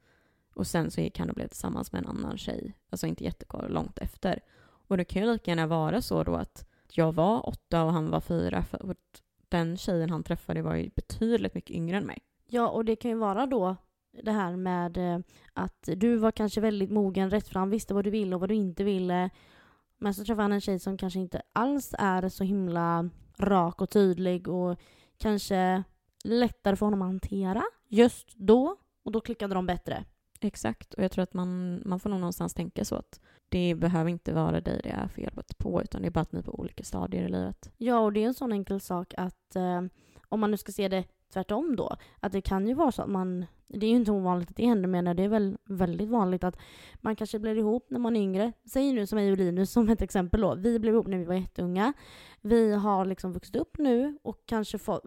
[0.54, 3.70] Och sen så gick han och blev tillsammans med en annan tjej, alltså inte jättekort,
[3.70, 4.40] långt efter.
[4.62, 8.10] Och det kan ju lika gärna vara så då att jag var åtta och han
[8.10, 8.96] var fyra, för
[9.50, 12.20] den tjejen han träffade var ju betydligt mycket yngre än mig.
[12.50, 13.76] Ja, och det kan ju vara då
[14.12, 15.20] det här med eh,
[15.54, 18.84] att du var kanske väldigt mogen, rättfram, visste vad du ville och vad du inte
[18.84, 19.30] ville.
[19.98, 23.90] Men så träffade han en tjej som kanske inte alls är så himla rak och
[23.90, 24.80] tydlig och
[25.18, 25.84] kanske
[26.24, 28.76] lättare för honom att hantera just då.
[29.04, 30.06] Och då klickade de bättre.
[30.42, 33.20] Exakt, och jag tror att man, man får nog någonstans tänka så att
[33.50, 36.40] det behöver inte vara dig det är fel på, utan det är bara att ni
[36.40, 37.72] är på olika stadier i livet.
[37.78, 39.82] Ja, och det är en sån enkel sak att eh,
[40.30, 41.04] om man nu ska se det
[41.34, 44.50] tvärtom då, att det kan ju vara så att man, det är ju inte ovanligt
[44.50, 46.58] att det händer men det är väl väldigt vanligt att
[47.02, 48.54] man kanske blir ihop när man är yngre.
[48.66, 51.26] Säg nu som mig och Linus som ett exempel då, vi blev ihop när vi
[51.26, 51.94] var jätteunga.
[52.42, 55.04] Vi har liksom vuxit upp nu och kanske fått,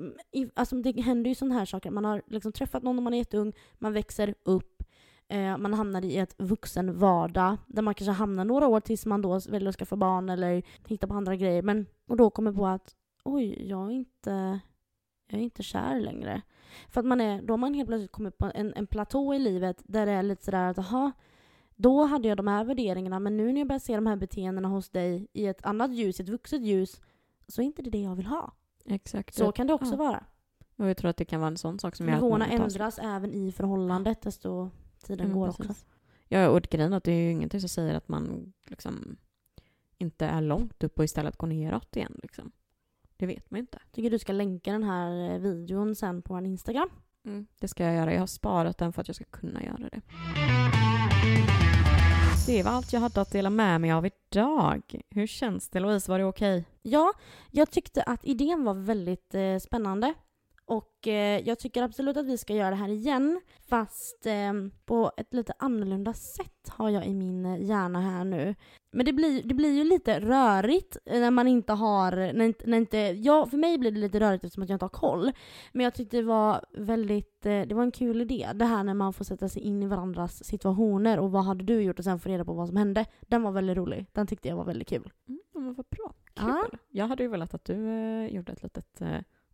[0.55, 3.19] alltså det händer ju sådana här saker, man har liksom träffat någon när man är
[3.19, 4.83] jätteung, man växer upp,
[5.29, 9.23] eh, man hamnar i ett vuxen vardag där man kanske hamnar några år tills man
[9.23, 11.63] då väljer att skaffa barn eller hitta på andra grejer.
[11.63, 14.61] Men, och då kommer på att oj, jag är inte,
[15.33, 16.43] jag är inte kär längre.
[16.89, 19.39] För att man är, då har man helt plötsligt kommit på en, en platå i
[19.39, 21.13] livet där det är lite sådär att aha,
[21.77, 24.69] då hade jag de här värderingarna men nu när jag börjar se de här beteendena
[24.69, 27.01] hos dig i ett annat ljus, ett vuxet ljus,
[27.49, 28.53] så är inte det det jag vill ha.
[28.85, 29.35] Exakt.
[29.35, 29.97] Så kan det också ja.
[29.97, 30.25] vara.
[30.77, 33.33] Och jag tror att det kan vara en sån sak som gör Nivåerna ändras även
[33.33, 34.71] i förhållandet desto
[35.03, 35.71] tiden Mm, går precis.
[35.71, 35.85] också.
[36.29, 39.17] Ja, och grejen är att det är ju ingenting som säger att man liksom
[39.99, 42.19] inte är långt upp och istället går neråt igen.
[42.23, 42.53] Liksom.
[43.17, 43.79] Det vet man ju inte.
[43.93, 46.91] tycker du ska länka den här eh, videon sen på vår Instagram.
[47.61, 48.13] Det ska jag göra.
[48.13, 50.01] Jag har sparat den för att jag ska kunna göra det.
[52.47, 55.01] Det var allt jag hade att dela med mig av idag.
[55.11, 56.11] Hur känns det Louise?
[56.11, 56.65] Var det okej?
[56.83, 57.13] Ja,
[57.51, 60.15] jag tyckte att idén var väldigt eh, spännande.
[60.65, 63.41] Och eh, jag tycker absolut att vi ska göra det här igen.
[63.69, 64.53] Fast eh,
[64.85, 68.55] på ett lite annorlunda sätt har jag i min eh, hjärna här nu.
[68.93, 72.13] Men det blir, det blir ju lite rörigt eh, när man inte har...
[72.13, 74.91] När när inte, ja, för mig blir det lite rörigt eftersom att jag inte har
[74.91, 75.33] koll.
[75.73, 77.47] Men jag tyckte det var väldigt...
[77.47, 78.49] Eh, det var en kul idé.
[78.55, 81.83] Det här när man får sätta sig in i varandras situationer och vad hade du
[81.83, 83.07] gjort och sen få reda på vad som hände.
[83.21, 84.07] Den var väldigt rolig.
[84.13, 85.13] Den tyckte jag var väldigt kul.
[85.29, 86.15] Mm, men vad bra.
[86.35, 86.69] Kul.
[86.73, 86.79] Ja.
[86.91, 89.03] Jag hade ju velat att du eh, gjorde ett litet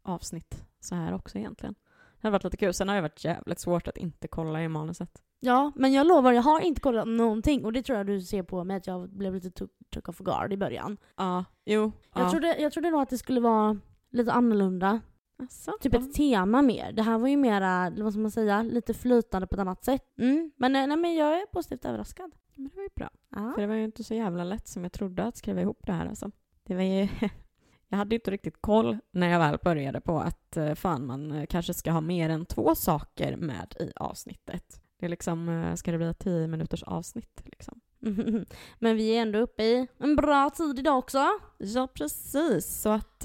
[0.02, 1.74] avsnitt så här också egentligen.
[2.20, 2.74] Det hade varit lite kul.
[2.74, 5.22] Sen har det varit jävligt svårt att inte kolla i manuset.
[5.40, 8.42] Ja, men jag lovar, jag har inte kollat någonting och det tror jag du ser
[8.42, 9.50] på mig att jag blev lite
[9.90, 10.96] took, off guard i början.
[11.16, 11.92] Ja, jo.
[12.14, 12.30] Jag, ja.
[12.30, 13.78] trodde, jag trodde nog att det skulle vara
[14.10, 15.00] lite annorlunda.
[15.42, 15.72] Asså?
[15.80, 16.92] Typ ett tema mer.
[16.92, 20.18] Det här var ju mera, vad ska man säga, lite flytande på ett annat sätt.
[20.18, 20.50] Mm.
[20.56, 22.34] Men, eh, nej, men jag är positivt överraskad.
[22.54, 23.10] Men det var ju bra.
[23.30, 23.52] Ja.
[23.54, 25.92] För det var ju inte så jävla lätt som jag trodde att skriva ihop det
[25.92, 26.30] här alltså.
[26.62, 27.08] Det var ju...
[27.88, 31.46] Jag hade inte riktigt koll när jag väl började på att eh, fan man eh,
[31.46, 34.80] kanske ska ha mer än två saker med i avsnittet.
[34.98, 37.80] Det är liksom, eh, ska det bli ett tio minuters avsnitt liksom?
[38.78, 41.28] Men vi är ändå uppe i en bra tid idag också.
[41.58, 42.80] Ja, precis.
[42.80, 43.24] Så att,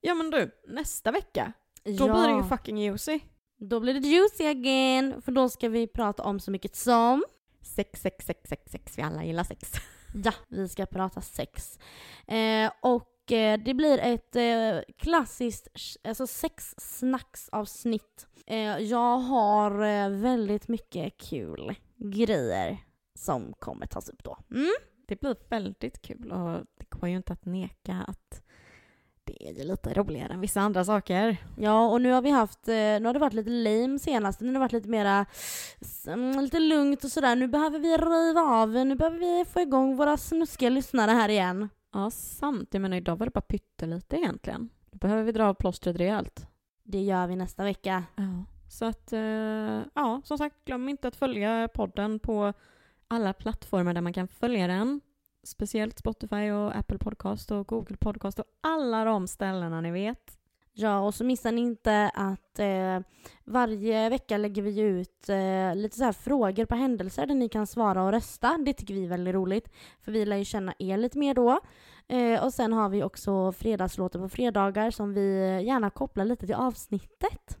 [0.00, 1.52] ja men du, nästa vecka,
[1.84, 2.14] då ja.
[2.14, 3.20] blir det ju fucking juicy.
[3.58, 7.24] Då blir det juicy again, för då ska vi prata om så mycket som
[7.66, 8.98] Sex, sex, sex, sex, sex.
[8.98, 9.72] Vi alla gillar sex.
[10.24, 11.78] Ja, vi ska prata sex.
[12.26, 15.68] Eh, och eh, det blir ett eh, klassiskt
[16.04, 18.26] alltså sexsnacksavsnitt.
[18.46, 22.78] Eh, jag har eh, väldigt mycket kul grejer
[23.14, 24.38] som kommer tas upp då.
[24.50, 24.72] Mm?
[25.08, 28.42] Det blir väldigt kul och det går ju inte att neka att
[29.26, 31.36] det är ju lite roligare än vissa andra saker.
[31.58, 34.46] Ja, och nu har vi haft, eh, nu har det varit lite lame senast, nu
[34.46, 35.26] har det varit lite mera,
[36.06, 37.36] mm, lite lugnt och sådär.
[37.36, 41.68] Nu behöver vi riva av, nu behöver vi få igång våra snuskiga lyssnare här igen.
[41.92, 42.68] Ja, sant.
[42.72, 44.68] Jag menar, idag var det bara pyttelite egentligen.
[44.90, 46.46] Då behöver vi dra av plåstret rejält.
[46.82, 48.04] Det gör vi nästa vecka.
[48.16, 48.44] Ja.
[48.68, 52.52] Så att, eh, ja, som sagt, glöm inte att följa podden på
[53.08, 55.00] alla plattformar där man kan följa den.
[55.42, 60.38] Speciellt Spotify och Apple Podcast och Google Podcast och alla de ställena ni vet.
[60.78, 63.00] Ja, och så missar ni inte att eh,
[63.44, 67.66] varje vecka lägger vi ut eh, lite så här frågor på händelser där ni kan
[67.66, 68.58] svara och rösta.
[68.66, 69.68] Det tycker vi är väldigt roligt,
[70.00, 71.60] för vi lär ju känna er lite mer då.
[72.08, 76.54] Eh, och sen har vi också fredagslåtar på fredagar som vi gärna kopplar lite till
[76.54, 77.58] avsnittet.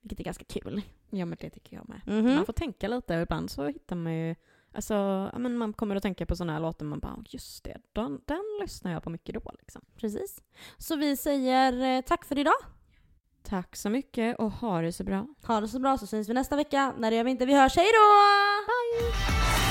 [0.00, 0.82] Vilket är ganska kul.
[1.10, 2.00] Ja, men det tycker jag med.
[2.06, 2.34] Mhm.
[2.34, 4.34] Man får tänka lite och ibland så hittar man ju
[4.72, 4.94] Alltså,
[5.32, 8.20] ja, men man kommer att tänka på sådana här låtar man bara, just det, den,
[8.24, 9.82] den lyssnar jag på mycket då liksom.
[9.96, 10.42] Precis.
[10.78, 12.54] Så vi säger eh, tack för idag.
[13.42, 15.26] Tack så mycket och ha det så bra.
[15.46, 16.94] Ha det så bra så syns vi nästa vecka.
[16.98, 17.46] När det gör vi inte.
[17.46, 17.76] Vi hörs.
[17.76, 18.08] Hej då!
[18.66, 19.67] Bye!